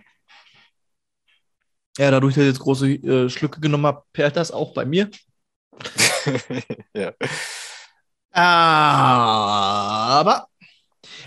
Ja, 1.98 2.12
dadurch, 2.12 2.36
dass 2.36 2.44
ich 2.44 2.50
jetzt 2.50 2.60
große 2.60 2.90
äh, 2.90 3.30
Schlücke 3.30 3.62
genommen 3.62 3.86
habe, 3.86 4.04
perlt 4.14 4.36
das 4.36 4.52
auch 4.52 4.74
bei 4.74 4.86
mir. 4.86 5.10
ja. 6.94 7.14
Aber 8.34 10.51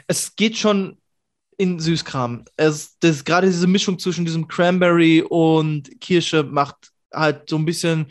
es 0.07 0.37
geht 0.37 0.57
schon 0.57 0.99
in 1.57 1.79
Süßkram. 1.79 2.45
Es, 2.57 2.99
das, 2.99 3.25
gerade 3.25 3.47
diese 3.47 3.67
Mischung 3.67 3.99
zwischen 3.99 4.25
diesem 4.25 4.49
Cranberry 4.49 5.23
und 5.23 6.01
Kirsche 6.01 6.43
macht 6.43 6.91
halt 7.13 7.49
so 7.49 7.57
ein 7.57 7.65
bisschen 7.65 8.11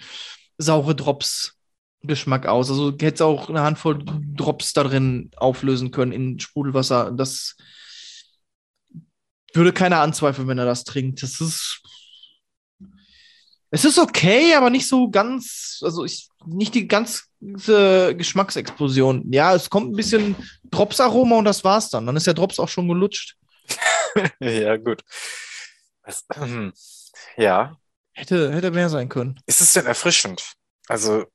saure 0.58 0.96
Drops-Geschmack 0.96 2.48
aus. 2.48 2.70
Also 2.70 2.92
du 2.92 3.06
hättest 3.06 3.22
auch 3.22 3.50
eine 3.50 3.62
Handvoll 3.62 4.04
Drops 4.36 4.74
da 4.74 4.84
drin 4.84 5.32
auflösen 5.36 5.92
können 5.92 6.12
in 6.12 6.40
Sprudelwasser. 6.40 7.12
Das 7.12 7.56
würde 9.54 9.74
keiner 9.74 10.00
anzweifeln, 10.00 10.48
wenn 10.48 10.58
er 10.58 10.66
das 10.66 10.84
trinkt. 10.84 11.22
Das 11.22 11.42
ist. 11.42 11.82
Es 13.72 13.86
ist 13.86 13.98
okay, 13.98 14.54
aber 14.54 14.70
nicht 14.70 14.88
so 14.88 15.10
ganz, 15.10 15.80
also 15.82 16.06
ich, 16.06 16.30
nicht 16.46 16.76
die 16.76 16.88
ganze 16.88 17.24
Geschmacksexplosion. 18.16 19.32
Ja, 19.32 19.54
es 19.56 19.70
kommt 19.70 19.92
ein 19.92 19.96
bisschen 19.96 20.36
Drops-Aroma 20.72 21.38
und 21.38 21.46
das 21.46 21.64
war's 21.64 21.90
dann. 21.90 22.06
Dann 22.06 22.16
ist 22.16 22.28
der 22.28 22.34
Drops 22.34 22.60
auch 22.60 22.70
schon 22.70 22.88
gelutscht. 22.88 23.36
ja, 24.40 24.78
gut. 24.78 25.02
Was, 26.04 26.26
ähm, 26.36 26.74
ja. 27.38 27.78
Hätte, 28.14 28.54
hätte 28.54 28.72
mehr 28.72 28.90
sein 28.90 29.10
können. 29.10 29.40
Ist 29.46 29.62
es 29.62 29.74
denn 29.74 29.86
erfrischend? 29.86 30.54
Also, 30.88 31.26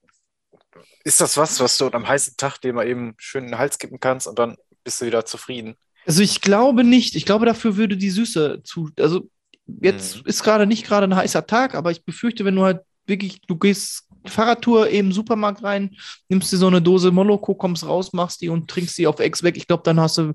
ist 1.05 1.21
das 1.21 1.37
was, 1.37 1.59
was 1.61 1.77
du 1.79 1.89
am 1.91 2.07
heißen 2.07 2.35
Tag 2.37 2.59
dir 2.59 2.73
mal 2.73 2.87
eben 2.87 3.15
schön 3.19 3.45
in 3.45 3.51
den 3.53 3.59
Hals 3.59 3.79
kippen 3.79 3.99
kannst 4.01 4.27
und 4.27 4.39
dann 4.39 4.57
bist 4.85 5.01
du 5.01 5.07
wieder 5.07 5.25
zufrieden? 5.25 5.77
Also 6.07 6.23
ich 6.23 6.41
glaube 6.41 6.85
nicht. 6.85 7.17
Ich 7.17 7.27
glaube, 7.27 7.47
dafür 7.47 7.77
würde 7.77 7.97
die 7.97 8.11
Süße 8.11 8.63
zu. 8.65 8.91
Also 8.99 9.29
jetzt 9.67 10.17
Mhm. 10.17 10.23
ist 10.27 10.43
gerade 10.43 10.67
nicht 10.67 10.87
gerade 10.87 11.05
ein 11.07 11.17
heißer 11.17 11.47
Tag, 11.47 11.75
aber 11.75 11.91
ich 11.91 12.05
befürchte, 12.05 12.45
wenn 12.45 12.57
du 12.57 12.63
halt 12.65 12.81
wirklich, 13.07 13.41
du 13.43 13.57
gehst 13.57 14.08
Fahrradtour 14.29 14.89
eben 14.91 15.09
im 15.09 15.13
Supermarkt 15.13 15.63
rein, 15.63 15.97
nimmst 16.29 16.53
dir 16.53 16.57
so 16.57 16.67
eine 16.67 16.83
Dose 16.83 17.11
Moloko, 17.11 17.55
kommst 17.55 17.87
raus, 17.87 18.13
machst 18.13 18.41
die 18.41 18.49
und 18.49 18.69
trinkst 18.69 18.99
die 18.99 19.07
auf 19.07 19.21
Ex 19.21 19.43
weg. 19.43 19.57
Ich 19.57 19.67
glaube, 19.67 19.83
dann 19.85 20.01
hast 20.01 20.19
du 20.19 20.35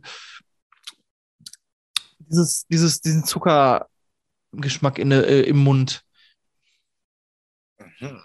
dieses, 2.19 2.65
dieses, 2.67 3.01
diesen 3.01 3.23
Zuckergeschmack 3.25 4.99
in, 4.99 5.11
äh, 5.11 5.41
im 5.41 5.57
Mund. 5.57 6.03
Mhm. 7.99 8.21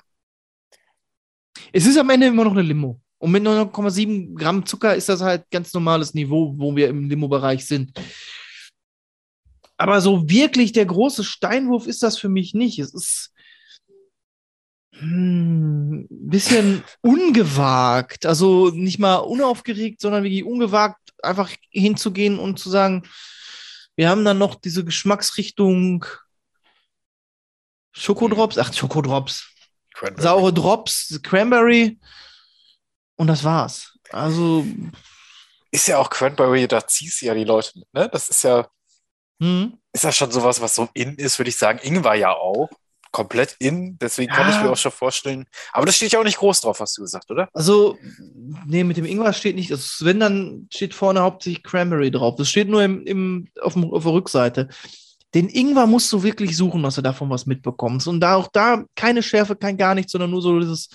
Es 1.72 1.86
ist 1.86 1.98
am 1.98 2.10
Ende 2.10 2.26
immer 2.26 2.44
noch 2.44 2.52
eine 2.52 2.62
Limo. 2.62 3.00
Und 3.18 3.32
mit 3.32 3.42
9,7 3.42 4.34
Gramm 4.36 4.64
Zucker 4.64 4.94
ist 4.94 5.08
das 5.08 5.20
halt 5.20 5.50
ganz 5.50 5.72
normales 5.74 6.14
Niveau, 6.14 6.54
wo 6.56 6.74
wir 6.76 6.88
im 6.88 7.08
Limo-Bereich 7.08 7.66
sind. 7.66 7.92
Aber 9.76 10.00
so 10.00 10.28
wirklich 10.28 10.72
der 10.72 10.86
große 10.86 11.24
Steinwurf 11.24 11.86
ist 11.86 12.02
das 12.02 12.18
für 12.18 12.28
mich 12.28 12.54
nicht. 12.54 12.78
Es 12.78 12.94
ist 12.94 13.32
hm, 14.98 16.00
ein 16.10 16.28
bisschen 16.28 16.82
ungewagt. 17.00 18.26
Also 18.26 18.70
nicht 18.70 18.98
mal 18.98 19.16
unaufgeregt, 19.16 20.00
sondern 20.00 20.24
wirklich 20.24 20.44
ungewagt, 20.44 20.98
einfach 21.22 21.50
hinzugehen 21.70 22.38
und 22.38 22.58
zu 22.58 22.70
sagen, 22.70 23.04
wir 23.96 24.08
haben 24.08 24.24
dann 24.24 24.38
noch 24.38 24.54
diese 24.54 24.84
Geschmacksrichtung 24.84 26.04
Schokodrops, 27.92 28.58
ach, 28.58 28.72
Schokodrops, 28.72 29.48
Cranberry. 29.94 30.22
saure 30.22 30.52
Drops, 30.52 31.20
Cranberry 31.22 31.98
und 33.16 33.26
das 33.26 33.42
war's. 33.42 33.98
Also, 34.10 34.64
Ist 35.70 35.88
ja 35.88 35.98
auch 35.98 36.08
Cranberry, 36.08 36.68
da 36.68 36.86
ziehst 36.86 37.20
du 37.20 37.26
ja 37.26 37.34
die 37.34 37.44
Leute 37.44 37.72
mit, 37.78 37.92
ne? 37.92 38.08
Das 38.08 38.28
ist 38.28 38.44
ja, 38.44 38.68
hm, 39.40 39.78
ist 39.92 40.04
ja 40.04 40.12
schon 40.12 40.30
sowas, 40.30 40.60
was 40.60 40.74
so 40.76 40.88
in 40.94 41.16
ist, 41.16 41.38
würde 41.38 41.50
ich 41.50 41.56
sagen. 41.56 41.80
Ingwer 41.82 42.14
ja 42.14 42.32
auch. 42.32 42.70
Komplett 43.10 43.56
in, 43.58 43.98
deswegen 43.98 44.32
kann 44.32 44.48
ich 44.48 44.56
Ja. 44.56 44.64
mir 44.64 44.70
auch 44.70 44.76
schon 44.76 44.92
vorstellen. 44.92 45.46
Aber 45.72 45.86
das 45.86 45.96
steht 45.96 46.12
ja 46.12 46.20
auch 46.20 46.24
nicht 46.24 46.38
groß 46.38 46.60
drauf, 46.60 46.80
hast 46.80 46.96
du 46.98 47.02
gesagt, 47.02 47.30
oder? 47.30 47.48
also, 47.52 47.98
nee, 48.66 48.84
mit 48.84 48.96
dem 48.96 49.04
Ingwer 49.04 49.32
steht 49.32 49.56
nicht, 49.56 49.70
also 49.70 50.04
wenn, 50.04 50.20
dann 50.20 50.68
steht 50.72 50.94
vorne 50.94 51.20
hauptsächlich 51.20 51.62
Cranberry 51.64 52.10
drauf. 52.10 52.36
Das 52.36 52.48
steht 52.50 52.68
nur 52.68 52.82
im, 52.82 53.06
im, 53.06 53.48
auf, 53.60 53.72
dem, 53.74 53.92
auf 53.92 54.02
der 54.02 54.12
Rückseite. 54.12 54.68
Den 55.34 55.48
Ingwer 55.48 55.86
musst 55.86 56.10
du 56.12 56.22
wirklich 56.22 56.56
suchen, 56.56 56.82
dass 56.82 56.94
du 56.94 57.02
davon 57.02 57.28
was 57.30 57.46
mitbekommst. 57.46 58.08
Und 58.08 58.20
da 58.20 58.34
auch 58.36 58.48
da 58.52 58.84
keine 58.94 59.22
Schärfe, 59.22 59.56
kein 59.56 59.76
gar 59.76 59.94
nichts, 59.94 60.12
sondern 60.12 60.30
nur 60.30 60.40
so 60.40 60.58
dieses 60.58 60.88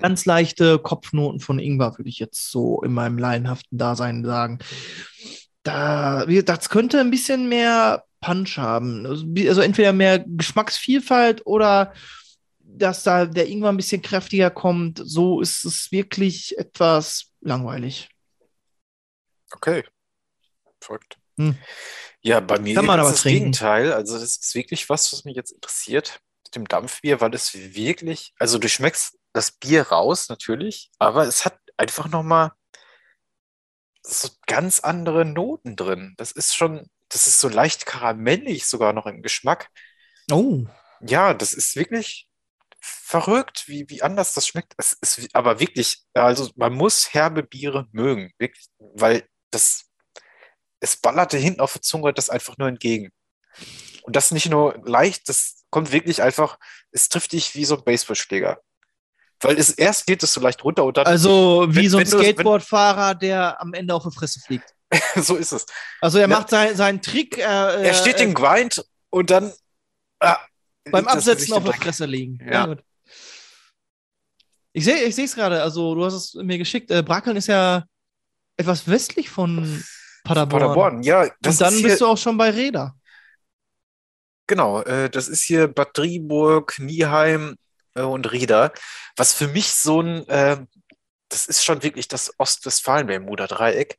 ganz 0.00 0.24
leichte 0.24 0.78
Kopfnoten 0.78 1.40
von 1.40 1.58
Ingwer, 1.58 1.96
würde 1.98 2.08
ich 2.08 2.18
jetzt 2.18 2.50
so 2.50 2.82
in 2.82 2.92
meinem 2.92 3.18
laienhaften 3.18 3.78
Dasein 3.78 4.24
sagen. 4.24 4.58
Da, 5.64 6.24
wie 6.28 6.34
gesagt, 6.34 6.62
das 6.62 6.68
könnte 6.68 7.00
ein 7.00 7.10
bisschen 7.10 7.48
mehr 7.48 8.04
Punch 8.20 8.58
haben. 8.58 9.06
Also, 9.06 9.26
also 9.48 9.60
entweder 9.60 9.92
mehr 9.92 10.24
Geschmacksvielfalt 10.26 11.46
oder 11.46 11.92
dass 12.60 13.02
da 13.02 13.26
der 13.26 13.48
Ingwer 13.48 13.70
ein 13.70 13.76
bisschen 13.76 14.02
kräftiger 14.02 14.50
kommt. 14.50 15.00
So 15.04 15.40
ist 15.40 15.64
es 15.64 15.90
wirklich 15.92 16.56
etwas 16.58 17.32
langweilig. 17.40 18.08
Okay. 19.52 19.84
Verrückt. 20.80 21.18
Hm. 21.38 21.56
Ja, 22.22 22.40
bei 22.40 22.58
mir 22.58 22.74
Kann 22.74 22.86
man 22.86 23.00
ist 23.00 23.10
das 23.10 23.22
trinken. 23.22 23.38
Gegenteil. 23.52 23.92
Also, 23.92 24.18
das 24.18 24.36
ist 24.36 24.54
wirklich 24.54 24.88
was, 24.88 25.12
was 25.12 25.24
mich 25.24 25.36
jetzt 25.36 25.52
interessiert 25.52 26.20
mit 26.44 26.54
dem 26.56 26.66
Dampfbier, 26.66 27.20
weil 27.20 27.34
es 27.34 27.54
wirklich, 27.54 28.32
also 28.38 28.58
du 28.58 28.68
schmeckst 28.68 29.18
das 29.32 29.52
Bier 29.52 29.88
raus, 29.88 30.28
natürlich, 30.28 30.90
aber 30.98 31.26
es 31.26 31.44
hat 31.44 31.58
einfach 31.76 32.08
nochmal 32.08 32.52
so 34.06 34.28
ganz 34.46 34.80
andere 34.80 35.24
Noten 35.24 35.76
drin. 35.76 36.14
Das 36.16 36.30
ist 36.30 36.54
schon, 36.54 36.86
das 37.08 37.26
ist 37.26 37.40
so 37.40 37.48
leicht 37.48 37.86
karamellig 37.86 38.66
sogar 38.66 38.92
noch 38.92 39.06
im 39.06 39.22
Geschmack. 39.22 39.70
Oh. 40.30 40.64
Ja, 41.00 41.34
das 41.34 41.52
ist 41.52 41.76
wirklich 41.76 42.28
verrückt, 42.80 43.64
wie, 43.66 43.88
wie 43.88 44.02
anders 44.02 44.34
das 44.34 44.46
schmeckt. 44.46 44.74
Es 44.76 44.92
ist 45.00 45.34
aber 45.34 45.58
wirklich, 45.58 46.04
also 46.12 46.50
man 46.56 46.74
muss 46.74 47.14
herbe 47.14 47.42
Biere 47.42 47.86
mögen, 47.92 48.32
wirklich, 48.38 48.66
weil 48.78 49.26
das, 49.50 49.90
es 50.80 50.96
ballerte 50.96 51.38
hinten 51.38 51.60
auf 51.60 51.72
der 51.72 51.82
Zunge 51.82 52.12
das 52.12 52.30
einfach 52.30 52.58
nur 52.58 52.68
entgegen. 52.68 53.10
Und 54.02 54.16
das 54.16 54.32
nicht 54.32 54.50
nur 54.50 54.80
leicht, 54.84 55.28
das 55.28 55.64
kommt 55.70 55.92
wirklich 55.92 56.22
einfach, 56.22 56.58
es 56.90 57.08
trifft 57.08 57.32
dich 57.32 57.54
wie 57.54 57.64
so 57.64 57.76
ein 57.78 57.84
Baseballschläger. 57.84 58.60
Weil 59.44 59.58
es 59.58 59.70
erst 59.70 60.06
geht 60.06 60.22
es 60.22 60.32
so 60.32 60.40
leicht 60.40 60.62
runter 60.64 60.84
und 60.84 60.96
dann, 60.96 61.06
Also 61.06 61.66
wie 61.68 61.76
Wenn- 61.84 61.90
so 61.90 61.98
ein 61.98 62.06
Skateboardfahrer, 62.06 63.14
der 63.14 63.60
am 63.60 63.72
Ende 63.74 63.94
auf 63.94 64.02
die 64.04 64.14
Fresse 64.14 64.40
fliegt. 64.40 64.74
so 65.16 65.36
ist 65.36 65.52
es. 65.52 65.66
Also 66.00 66.18
er 66.18 66.28
Ja. 66.28 66.36
macht 66.36 66.50
sein, 66.50 66.76
seinen 66.76 67.00
Trick. 67.02 67.38
Äh, 67.38 67.42
Er 67.42 67.94
steht 67.94 68.16
äh, 68.16 68.18
den 68.26 68.34
Grind 68.34 68.84
und 69.10 69.30
dann 69.30 69.52
ah, 70.20 70.38
beim 70.90 71.06
Absetzen 71.06 71.52
auf 71.54 71.64
Dreck. 71.64 71.76
Fresse 71.82 72.06
liegen. 72.06 72.38
Ja. 72.50 72.66
gut. 72.66 72.82
Ich 74.72 74.84
sehe 74.84 75.02
ich 75.04 75.16
es 75.16 75.34
gerade, 75.34 75.62
also 75.62 75.94
du 75.94 76.04
hast 76.04 76.14
es 76.14 76.34
mir 76.34 76.58
geschickt. 76.58 76.90
Äh, 76.90 77.02
Brakeln 77.02 77.36
ist 77.36 77.46
ja 77.46 77.84
etwas 78.56 78.88
westlich 78.88 79.30
von 79.30 79.82
Paderborn. 80.24 80.60
Paderborn, 80.62 81.02
ja. 81.02 81.22
Und 81.22 81.60
dann 81.60 81.82
bist 81.82 82.00
du 82.00 82.06
auch 82.06 82.18
schon 82.18 82.36
bei 82.36 82.50
Reda. 82.50 82.94
Genau, 84.46 84.82
äh, 84.82 85.08
das 85.08 85.28
ist 85.28 85.42
hier 85.42 85.68
Bad 85.68 85.96
Driburg, 85.96 86.78
Nieheim 86.78 87.52
äh, 87.52 87.56
und 88.02 88.30
Rieda. 88.30 88.72
Was 89.16 89.34
für 89.34 89.48
mich 89.48 89.72
so 89.72 90.00
ein, 90.00 90.28
äh, 90.28 90.58
das 91.28 91.46
ist 91.46 91.64
schon 91.64 91.82
wirklich 91.82 92.08
das 92.08 92.32
Ostwestfalen-Bermuda-Dreieck. 92.38 93.98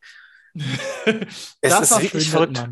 Es 1.61 1.71
Das 1.71 1.91
ist 1.91 2.01
wirklich 2.01 2.29
verrückt, 2.29 2.63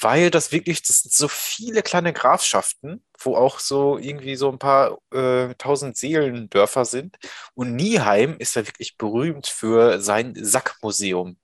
weil 0.00 0.30
das 0.30 0.52
wirklich, 0.52 0.82
das 0.82 1.00
sind 1.00 1.12
so 1.12 1.28
viele 1.28 1.82
kleine 1.82 2.12
Grafschaften, 2.12 3.04
wo 3.18 3.36
auch 3.36 3.58
so 3.58 3.98
irgendwie 3.98 4.36
so 4.36 4.50
ein 4.50 4.58
paar 4.58 4.98
äh, 5.12 5.54
tausend 5.54 5.96
Seelendörfer 5.96 6.84
sind. 6.84 7.16
Und 7.54 7.74
Nieheim 7.74 8.36
ist 8.38 8.56
ja 8.56 8.66
wirklich 8.66 8.96
berühmt 8.96 9.46
für 9.46 10.00
sein 10.00 10.34
Sackmuseum. 10.36 11.38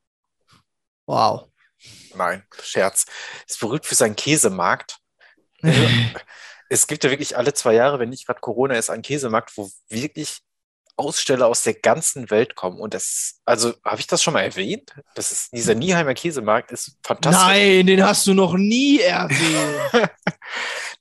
Wow. 1.06 1.48
Nein, 2.14 2.44
Scherz. 2.62 3.06
Ist 3.46 3.60
berühmt 3.60 3.86
für 3.86 3.94
seinen 3.94 4.16
Käsemarkt. 4.16 4.98
Es 6.72 6.86
gibt 6.86 7.04
ja 7.04 7.10
wirklich 7.10 7.36
alle 7.36 7.52
zwei 7.52 7.74
Jahre, 7.74 7.98
wenn 7.98 8.08
nicht 8.08 8.26
gerade 8.26 8.40
Corona 8.40 8.74
ist, 8.76 8.88
einen 8.88 9.02
Käsemarkt, 9.02 9.56
wo 9.56 9.70
wirklich 9.90 10.38
Aussteller 10.96 11.46
aus 11.46 11.62
der 11.62 11.74
ganzen 11.74 12.30
Welt 12.30 12.54
kommen. 12.54 12.78
Und 12.78 12.94
das, 12.94 13.40
also 13.44 13.74
habe 13.84 14.00
ich 14.00 14.06
das 14.06 14.22
schon 14.22 14.32
mal 14.32 14.42
erwähnt? 14.42 14.94
Das 15.14 15.32
ist 15.32 15.52
dieser 15.52 15.74
Nieheimer 15.74 16.14
Käsemarkt 16.14 16.72
ist 16.72 16.96
fantastisch. 17.02 17.42
Nein, 17.42 17.86
den 17.86 18.02
hast 18.02 18.26
du 18.26 18.34
noch 18.34 18.54
nie 18.54 19.00
erwähnt. 19.00 19.92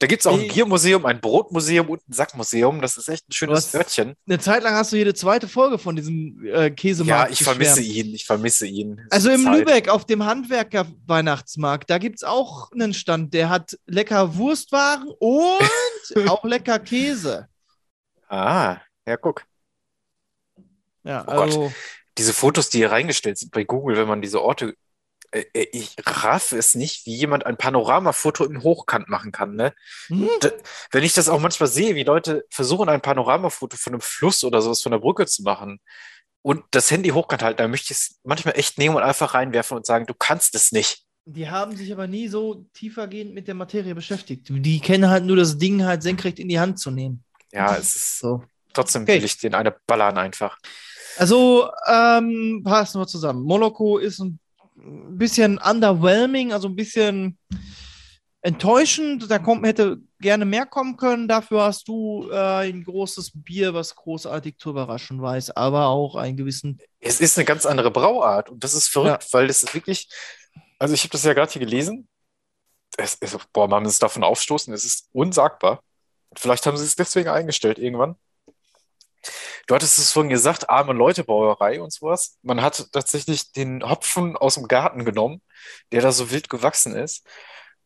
Da 0.01 0.07
gibt 0.07 0.21
es 0.21 0.25
auch 0.27 0.33
ein. 0.39 0.47
Biermuseum, 0.47 1.05
ein 1.05 1.21
Brotmuseum 1.21 1.87
und 1.87 1.99
ein 2.09 2.13
Sackmuseum. 2.13 2.81
Das 2.81 2.97
ist 2.97 3.07
echt 3.07 3.29
ein 3.29 3.33
schönes? 3.33 3.71
Örtchen. 3.75 4.15
Eine 4.27 4.39
Zeit 4.39 4.63
lang 4.63 4.73
hast 4.73 4.91
du 4.91 4.97
jede 4.97 5.13
zweite 5.13 5.47
Folge 5.47 5.77
von 5.77 5.95
diesem 5.95 6.43
äh, 6.43 6.63
Ja, 6.63 6.69
Käsemarkt 6.71 7.31
ich 7.33 7.43
vermisse 7.43 7.81
geschwärmt. 7.83 8.07
ihn. 8.07 8.15
Ich 8.15 8.25
vermisse 8.25 8.65
ihn. 8.65 9.05
Also 9.11 9.29
im 9.29 9.43
Zeit. 9.43 9.59
Lübeck 9.59 9.89
auf 9.89 10.05
dem 10.05 10.25
Handwerker-Weihnachtsmarkt, 10.25 11.87
da 11.91 11.99
gibt 11.99 12.15
es 12.15 12.23
auch 12.23 12.71
einen 12.71 12.95
Stand, 12.95 13.35
der 13.35 13.49
hat 13.49 13.77
lecker 13.85 14.35
Wurstwaren 14.37 15.07
und 15.19 16.27
auch 16.27 16.43
lecker 16.45 16.79
Käse. 16.79 17.47
Ah, 18.27 18.77
ja, 19.05 19.17
guck. 19.17 19.45
Ja, 21.03 21.21
Oh 21.27 21.31
Gott. 21.31 21.39
also 21.41 21.71
Diese 22.17 22.33
Fotos, 22.33 22.69
die 22.71 22.79
hier 22.79 22.91
reingestellt 22.91 23.37
sind 23.37 23.51
bei 23.51 23.65
Google, 23.65 23.97
wenn 23.97 24.07
man 24.07 24.23
diese 24.23 24.41
Orte. 24.41 24.73
Äh, 25.32 25.46
äh, 25.54 25.67
ich 25.72 25.96
raffe 26.06 26.58
es 26.58 26.76
nicht, 26.76 27.06
wie 27.06 27.15
jemand 27.15 27.46
ein 27.46 27.58
Panoramafoto 27.58 28.46
im 28.46 28.63
Hochkant 28.63 29.08
machen 29.10 29.32
kann, 29.32 29.56
ne? 29.56 29.74
Hm? 30.08 30.30
Wenn 30.91 31.04
ich 31.04 31.13
das 31.13 31.30
auch 31.30 31.39
manchmal 31.39 31.70
sehe, 31.70 31.96
wie 31.96 32.04
Leute 32.04 32.46
versuchen, 32.50 32.89
ein 32.89 33.02
Panoramafoto 33.02 33.78
von 33.78 33.94
einem 33.94 34.02
Fluss 34.02 34.44
oder 34.44 34.62
sowas 34.62 34.82
von 34.82 34.91
der 34.91 35.00
Brücke 35.00 35.26
zu 35.26 35.44
machen 35.44 35.80
und 36.41 36.63
das 36.72 36.91
Handy 36.91 37.10
hochkant 37.10 37.44
halten, 37.44 37.58
dann 37.60 37.72
möchte 37.72 37.94
ich 37.94 38.00
es 38.00 38.20
manchmal 38.24 38.58
echt 38.58 38.78
nehmen 38.78 38.96
und 38.96 39.04
einfach 39.04 39.34
reinwerfen 39.34 39.78
und 39.78 39.86
sagen, 39.86 40.06
du 40.06 40.13
kannst 40.13 40.56
es 40.56 40.72
nicht. 40.72 41.06
die 41.26 41.50
haben 41.50 41.76
sich 41.78 41.91
aber 41.94 42.08
nie 42.08 42.28
so 42.28 42.65
tiefergehend 42.74 43.34
mit 43.34 43.48
der 43.48 43.56
Materie 43.56 43.96
beschäftigt. 43.96 44.48
Die 44.50 44.80
kennen 44.80 45.10
halt 45.10 45.24
nur 45.26 45.38
das 45.38 45.58
Ding 45.58 45.84
halt 45.86 46.04
senkrecht 46.04 46.39
in 46.39 46.50
die 46.50 46.60
Hand 46.60 46.80
zu 46.80 46.91
nehmen. 46.91 47.24
Ja, 47.54 47.76
es 47.78 47.96
ist 47.96 48.20
So. 48.20 48.44
trotzdem 48.74 49.04
Okay. 49.04 49.17
will 49.17 49.26
ich 49.26 49.38
den 49.38 49.54
eine 49.56 49.76
ballern 49.86 50.17
einfach. 50.17 50.58
Also, 51.17 51.70
ähm, 51.88 52.62
passen 52.63 53.00
wir 53.00 53.08
zusammen. 53.08 53.44
Moloko 53.44 53.98
ist 53.98 54.20
ein 54.20 54.39
bisschen 55.17 55.58
underwhelming, 55.58 56.54
also 56.54 56.67
ein 56.67 56.76
bisschen 56.76 57.38
enttäuschend. 58.41 59.30
Da 59.30 59.39
kommt, 59.39 59.65
hätte 59.65 60.00
gerne 60.20 60.46
mehr 60.46 60.65
kommen 60.65 60.98
können. 60.98 61.28
Dafür 61.28 61.63
hast 61.63 61.88
du 61.88 62.30
äh, 62.32 62.70
ein 62.70 62.84
großes 62.84 63.32
Bier, 63.36 63.74
was 63.74 63.96
großartig 63.96 64.58
zu 64.58 64.72
überraschen 64.72 65.22
weiß, 65.22 65.52
aber 65.52 65.88
auch 65.88 66.15
einen 66.15 66.38
gewissen. 66.38 66.80
Es 67.00 67.20
ist 67.22 67.38
eine 67.38 67.46
ganz 67.46 67.65
andere 67.65 67.91
Brauart 67.91 68.50
und 68.50 68.63
das 68.63 68.74
ist 68.74 68.88
verrückt, 68.88 69.28
weil 69.32 69.48
das 69.48 69.63
ist 69.63 69.74
wirklich, 69.74 70.10
also 70.80 70.94
ich 70.94 71.02
habe 71.02 71.12
das 71.12 71.24
ja 71.24 71.34
gerade 71.34 71.52
hier 71.52 71.62
gelesen. 71.62 72.08
Es 72.98 73.15
ist, 73.15 73.38
boah, 73.54 73.67
man 73.67 73.84
muss 73.84 74.00
davon 74.00 74.24
aufstoßen, 74.24 74.74
es 74.74 74.86
ist 74.86 75.08
unsagbar. 75.13 75.82
Vielleicht 76.36 76.65
haben 76.65 76.78
sie 76.78 76.86
es 76.86 76.96
deswegen 76.96 77.30
eingestellt 77.30 77.80
irgendwann. 77.80 78.15
Du 79.67 79.75
hattest 79.75 79.97
es 79.97 80.12
vorhin 80.12 80.29
gesagt, 80.29 80.69
arme 80.69 80.93
Leute 80.93 81.23
Brauerei 81.23 81.81
und 81.81 81.93
sowas. 81.93 82.38
Man 82.41 82.62
hat 82.62 82.88
tatsächlich 82.91 83.51
den 83.51 83.88
Hopfen 83.88 84.36
aus 84.36 84.55
dem 84.55 84.67
Garten 84.67 85.05
genommen, 85.05 85.41
der 85.91 86.01
da 86.01 86.12
so 86.12 86.31
wild 86.31 86.49
gewachsen 86.49 86.95
ist. 86.95 87.25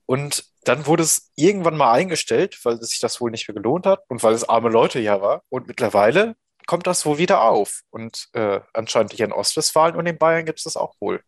Und 0.05 0.45
dann 0.63 0.85
wurde 0.85 1.03
es 1.03 1.31
irgendwann 1.35 1.77
mal 1.77 1.91
eingestellt, 1.91 2.59
weil 2.63 2.81
sich 2.81 2.99
das 2.99 3.19
wohl 3.21 3.31
nicht 3.31 3.47
mehr 3.47 3.55
gelohnt 3.55 3.85
hat 3.85 4.03
und 4.07 4.21
weil 4.23 4.33
es 4.33 4.47
arme 4.47 4.69
Leute 4.69 4.99
ja 4.99 5.21
war. 5.21 5.43
Und 5.49 5.67
mittlerweile 5.67 6.35
kommt 6.67 6.87
das 6.87 7.05
wohl 7.05 7.17
wieder 7.17 7.41
auf. 7.43 7.81
Und 7.89 8.27
äh, 8.33 8.61
anscheinend 8.73 9.13
hier 9.13 9.25
in 9.25 9.31
Ostwestfalen 9.33 9.95
und 9.95 10.05
in 10.05 10.17
Bayern 10.17 10.45
gibt 10.45 10.59
es 10.59 10.63
das 10.63 10.77
auch 10.77 10.95
wohl. 10.99 11.21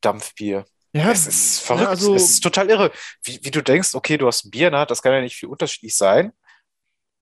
Dampfbier. 0.00 0.64
Ja, 0.92 1.10
es 1.10 1.26
ist 1.26 1.60
verrückt. 1.60 1.88
also- 1.88 2.14
es 2.14 2.30
ist 2.30 2.40
total 2.40 2.68
irre. 2.70 2.92
Wie, 3.22 3.38
wie 3.42 3.50
du 3.50 3.62
denkst, 3.62 3.94
okay, 3.94 4.16
du 4.18 4.26
hast 4.26 4.44
ein 4.44 4.50
Bier, 4.50 4.70
na, 4.70 4.86
das 4.86 5.02
kann 5.02 5.12
ja 5.12 5.20
nicht 5.20 5.36
viel 5.36 5.48
unterschiedlich 5.48 5.96
sein. 5.96 6.32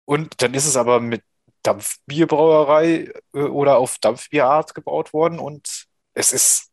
Und 0.04 0.40
dann 0.42 0.54
ist 0.54 0.66
es 0.66 0.76
aber 0.76 1.00
mit 1.00 1.22
Dampfbierbrauerei 1.66 3.12
äh, 3.34 3.38
oder 3.38 3.78
auf 3.78 3.98
Dampfbierart 3.98 4.74
gebaut 4.74 5.12
worden 5.12 5.38
und 5.38 5.86
es 6.14 6.32
ist 6.32 6.70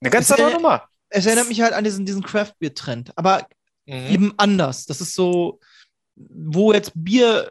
eine 0.00 0.10
ganz 0.10 0.30
andere 0.30 0.52
Nummer. 0.52 0.88
Es 1.10 1.26
erinnert 1.26 1.48
mich 1.48 1.60
halt 1.60 1.72
an 1.72 1.84
diesen, 1.84 2.04
diesen 2.06 2.22
Craft-Bier-Trend, 2.22 3.12
aber 3.16 3.46
Mhm. 3.86 4.06
eben 4.10 4.34
anders. 4.36 4.84
Das 4.84 5.00
ist 5.00 5.14
so, 5.14 5.60
wo 6.14 6.72
jetzt 6.74 6.92
Bier 6.94 7.50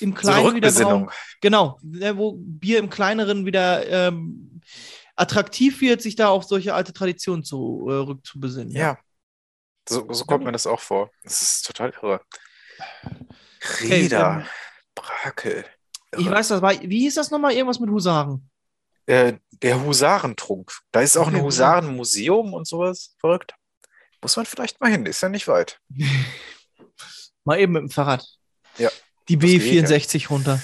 im 0.00 0.10
So 0.10 0.32
eine 0.32 0.40
Kleinen 0.40 0.56
wieder 0.56 0.68
Rückbesinnung. 0.68 1.06
brauen- 1.06 1.12
Genau, 1.40 1.78
ne, 1.82 2.16
wo 2.16 2.32
Bier 2.36 2.80
im 2.80 2.90
Kleineren 2.90 3.46
wieder 3.46 3.86
ähm, 4.08 4.60
attraktiv 5.14 5.80
wird, 5.80 6.02
sich 6.02 6.16
da 6.16 6.28
auf 6.30 6.42
solche 6.44 6.74
alte 6.74 6.92
Traditionen 6.92 7.44
zu, 7.44 7.86
äh, 7.88 7.92
rückzubesinnen. 7.94 8.70
Ja. 8.72 8.98
So, 9.88 10.12
so 10.12 10.24
kommt 10.24 10.44
mir 10.44 10.50
das 10.52 10.66
auch 10.66 10.80
vor. 10.80 11.10
Das 11.22 11.40
ist 11.42 11.64
total 11.66 11.90
irre. 12.02 12.20
Okay, 13.62 13.94
Rieder, 14.02 14.38
ähm, 14.40 14.46
Brakel. 14.96 15.64
Ich 16.16 16.28
weiß 16.28 16.48
das, 16.48 16.62
war, 16.62 16.72
wie 16.80 17.00
hieß 17.00 17.14
das 17.14 17.30
nochmal? 17.30 17.52
Irgendwas 17.52 17.80
mit 17.80 17.90
Husaren. 17.90 18.48
Äh, 19.06 19.34
der 19.62 19.84
Husarentrunk. 19.84 20.72
Da 20.92 21.00
ist 21.00 21.16
auch 21.16 21.28
ein 21.28 21.42
Husarenmuseum 21.42 22.54
und 22.54 22.66
sowas. 22.66 23.14
Verrückt. 23.18 23.54
Muss 24.22 24.36
man 24.36 24.46
vielleicht 24.46 24.80
mal 24.80 24.90
hin, 24.90 25.06
ist 25.06 25.20
ja 25.22 25.28
nicht 25.28 25.48
weit. 25.48 25.80
Mal 27.44 27.60
eben 27.60 27.72
mit 27.72 27.82
dem 27.82 27.90
Fahrrad. 27.90 28.26
Ja, 28.76 28.90
Die 29.28 29.38
das 29.38 29.48
geht, 29.50 29.62
B64 29.62 30.28
runter. 30.28 30.60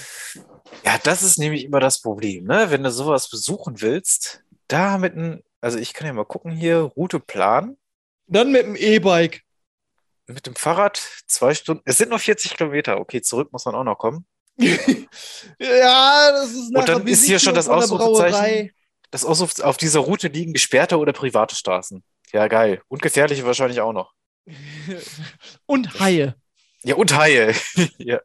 Ja, 0.83 0.99
das 1.03 1.23
ist 1.23 1.39
nämlich 1.39 1.63
immer 1.63 1.79
das 1.79 2.01
Problem, 2.01 2.43
ne? 2.45 2.69
Wenn 2.69 2.83
du 2.83 2.91
sowas 2.91 3.29
besuchen 3.29 3.81
willst, 3.81 4.43
da 4.67 4.97
mit 4.99 5.13
einem, 5.13 5.41
also 5.61 5.79
ich 5.79 5.93
kann 5.93 6.05
ja 6.05 6.13
mal 6.13 6.25
gucken 6.25 6.51
hier, 6.51 6.77
Route 6.77 7.19
planen, 7.19 7.77
Dann 8.27 8.51
mit 8.51 8.63
dem 8.67 8.75
E-Bike. 8.75 9.41
mit 10.27 10.45
dem 10.45 10.55
Fahrrad 10.55 11.01
zwei 11.25 11.55
Stunden, 11.55 11.81
es 11.85 11.97
sind 11.97 12.09
noch 12.09 12.19
40 12.19 12.55
Kilometer, 12.55 12.99
okay, 12.99 13.21
zurück 13.21 13.51
muss 13.51 13.65
man 13.65 13.73
auch 13.73 13.83
noch 13.83 13.97
kommen. 13.97 14.27
ja, 15.59 16.31
das 16.31 16.51
ist 16.51 16.75
Und 16.75 16.87
dann 16.87 17.07
ist 17.07 17.25
hier 17.25 17.39
schon 17.39 17.55
das 17.55 17.67
Ausrufezeichen. 17.67 18.71
Das 19.11 19.21
so, 19.21 19.47
auf 19.63 19.77
dieser 19.77 19.99
Route 19.99 20.27
liegen 20.27 20.53
gesperrte 20.53 20.97
oder 20.97 21.13
private 21.13 21.55
Straßen. 21.55 22.03
Ja, 22.31 22.47
geil. 22.47 22.81
Und 22.87 23.01
gefährliche 23.01 23.45
wahrscheinlich 23.45 23.81
auch 23.81 23.93
noch. 23.93 24.13
Und 25.65 25.99
Haie. 25.99 26.35
Ja, 26.83 26.95
und 26.95 27.17
Haie. 27.17 27.55
ja. 27.97 28.19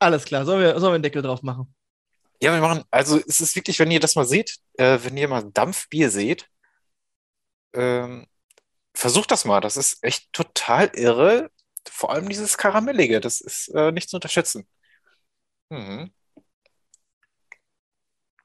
Alles 0.00 0.24
klar, 0.24 0.44
sollen 0.44 0.60
wir, 0.60 0.72
sollen 0.80 0.90
wir 0.90 0.94
einen 0.94 1.02
Deckel 1.04 1.22
drauf 1.22 1.42
machen? 1.42 1.72
ja, 2.44 2.52
wir 2.52 2.60
machen, 2.60 2.84
also 2.90 3.18
es 3.26 3.40
ist 3.40 3.56
wirklich, 3.56 3.78
wenn 3.78 3.90
ihr 3.90 4.00
das 4.00 4.16
mal 4.16 4.26
seht, 4.26 4.58
äh, 4.74 4.98
wenn 5.02 5.16
ihr 5.16 5.28
mal 5.28 5.50
Dampfbier 5.52 6.10
seht, 6.10 6.48
ähm, 7.72 8.26
versucht 8.94 9.30
das 9.30 9.44
mal. 9.44 9.60
Das 9.60 9.76
ist 9.76 10.02
echt 10.02 10.32
total 10.32 10.90
irre. 10.94 11.50
Vor 11.88 12.12
allem 12.12 12.28
dieses 12.28 12.58
Karamellige, 12.58 13.20
das 13.20 13.40
ist 13.40 13.68
äh, 13.68 13.92
nicht 13.92 14.10
zu 14.10 14.16
unterschätzen. 14.16 14.66
Mhm. 15.70 16.12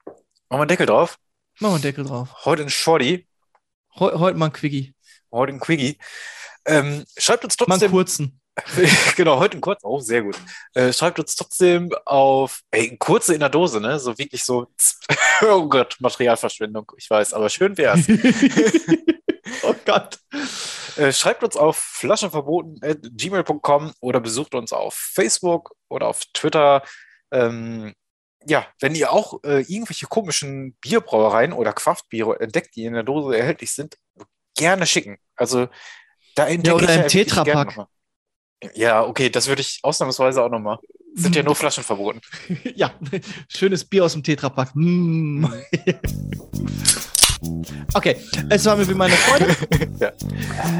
Machen 0.05 0.17
wir 0.49 0.59
einen 0.61 0.67
Deckel 0.67 0.87
drauf. 0.87 1.17
Machen 1.59 1.71
wir 1.71 1.75
einen 1.75 1.81
Deckel 1.83 2.05
drauf. 2.05 2.45
Heute 2.45 2.63
ein 2.63 2.69
Shorty, 2.69 3.27
Heu, 3.99 4.17
heute 4.17 4.37
mal 4.37 4.47
ein 4.47 4.53
Quickie. 4.53 4.95
heute 5.31 5.53
ein 5.53 5.59
Quickie. 5.59 5.97
Ähm, 6.65 7.05
schreibt 7.17 7.43
uns 7.43 7.59
Mal 7.59 7.65
einen 7.65 7.79
trotzdem, 7.79 7.91
kurzen. 7.91 8.41
genau, 9.15 9.39
heute 9.39 9.57
ein 9.57 9.61
kurz, 9.61 9.81
oh, 9.83 9.99
sehr 9.99 10.23
gut. 10.23 10.37
Äh, 10.73 10.91
schreibt 10.93 11.19
uns 11.19 11.35
trotzdem 11.35 11.91
auf, 12.05 12.61
ey, 12.71 12.91
ein 12.91 12.99
kurze 12.99 13.33
in 13.33 13.39
der 13.39 13.49
Dose, 13.49 13.79
ne? 13.79 13.99
So 13.99 14.17
wirklich 14.17 14.43
so, 14.43 14.67
oh 15.41 15.67
Gott, 15.67 15.95
Materialverschwendung, 15.99 16.91
ich 16.97 17.09
weiß, 17.09 17.33
aber 17.33 17.49
schön 17.49 17.77
wär's. 17.77 18.07
oh 19.63 19.75
Gott. 19.85 20.19
Äh, 20.97 21.13
schreibt 21.13 21.43
uns 21.43 21.55
auf 21.55 21.77
flaschenverboten.gmail.com 21.77 23.93
oder 24.01 24.19
besucht 24.19 24.55
uns 24.55 24.73
auf 24.73 24.95
Facebook 24.95 25.75
oder 25.87 26.07
auf 26.07 26.25
Twitter. 26.33 26.83
Ähm, 27.31 27.93
ja, 28.47 28.65
wenn 28.79 28.95
ihr 28.95 29.11
auch 29.11 29.43
äh, 29.43 29.61
irgendwelche 29.61 30.07
komischen 30.07 30.73
Bierbrauereien 30.81 31.53
oder 31.53 31.73
Kraftbiere 31.73 32.39
entdeckt, 32.39 32.75
die 32.75 32.85
in 32.85 32.93
der 32.93 33.03
Dose 33.03 33.37
erhältlich 33.37 33.71
sind, 33.73 33.97
gerne 34.55 34.85
schicken. 34.85 35.17
Also 35.35 35.67
da 36.35 36.47
entdecke 36.47 36.75
oder 36.75 36.85
ich 36.85 36.95
im 36.95 37.01
ja 37.01 37.07
Tetrapack. 37.07 37.87
Ja, 38.73 39.03
okay, 39.03 39.29
das 39.29 39.47
würde 39.47 39.61
ich 39.61 39.79
ausnahmsweise 39.83 40.43
auch 40.43 40.49
nochmal. 40.49 40.79
Sind 41.15 41.35
ja 41.35 41.43
nur 41.43 41.55
Flaschen 41.55 41.83
verboten. 41.83 42.21
Ja, 42.75 42.93
schönes 43.49 43.85
Bier 43.85 44.05
aus 44.05 44.13
dem 44.13 44.23
Tetrapack. 44.23 44.71
Mm. 44.73 45.45
Okay, 47.93 48.15
es 48.49 48.65
war 48.65 48.75
mir 48.75 48.87
wie 48.87 48.93
meine 48.93 49.13
Freude. 49.13 49.55
Ja. 49.99 50.11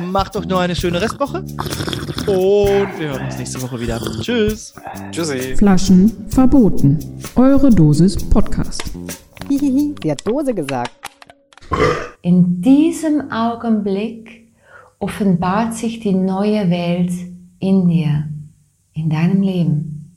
Macht 0.06 0.38
euch 0.38 0.46
noch 0.46 0.60
eine 0.60 0.76
schöne 0.76 1.02
Restwoche. 1.02 1.40
Und 1.40 2.28
wir 2.28 3.10
hören 3.10 3.26
uns 3.26 3.38
nächste 3.38 3.62
Woche 3.62 3.80
wieder. 3.82 4.00
Tschüss. 4.22 4.74
Tschüssi. 5.12 5.58
Flaschen 5.58 6.26
verboten. 6.30 7.00
Eure 7.36 7.70
Dosis 7.70 8.16
Podcast. 8.30 8.82
Hihihi, 9.50 9.96
sie 10.04 10.12
hat 10.12 10.26
Dose 10.26 10.54
gesagt. 10.54 10.92
In 12.22 12.62
diesem 12.62 13.30
Augenblick 13.32 14.54
offenbart 15.00 15.74
sich 15.74 16.00
die 16.00 16.14
neue 16.14 16.70
Welt 16.70 17.12
in 17.60 17.88
dir, 17.88 18.30
in 18.94 19.10
deinem 19.10 19.42
Leben. 19.42 20.16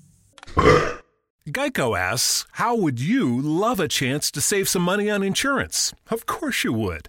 Geico 1.49 1.99
asks, 1.99 2.47
How 2.53 2.77
would 2.77 3.01
you 3.01 3.41
love 3.41 3.81
a 3.81 3.89
chance 3.89 4.31
to 4.31 4.41
save 4.41 4.69
some 4.69 4.83
money 4.83 5.11
on 5.11 5.25
insurance? 5.25 5.93
Of 6.09 6.25
course 6.25 6.63
you 6.63 6.73
would. 6.73 7.09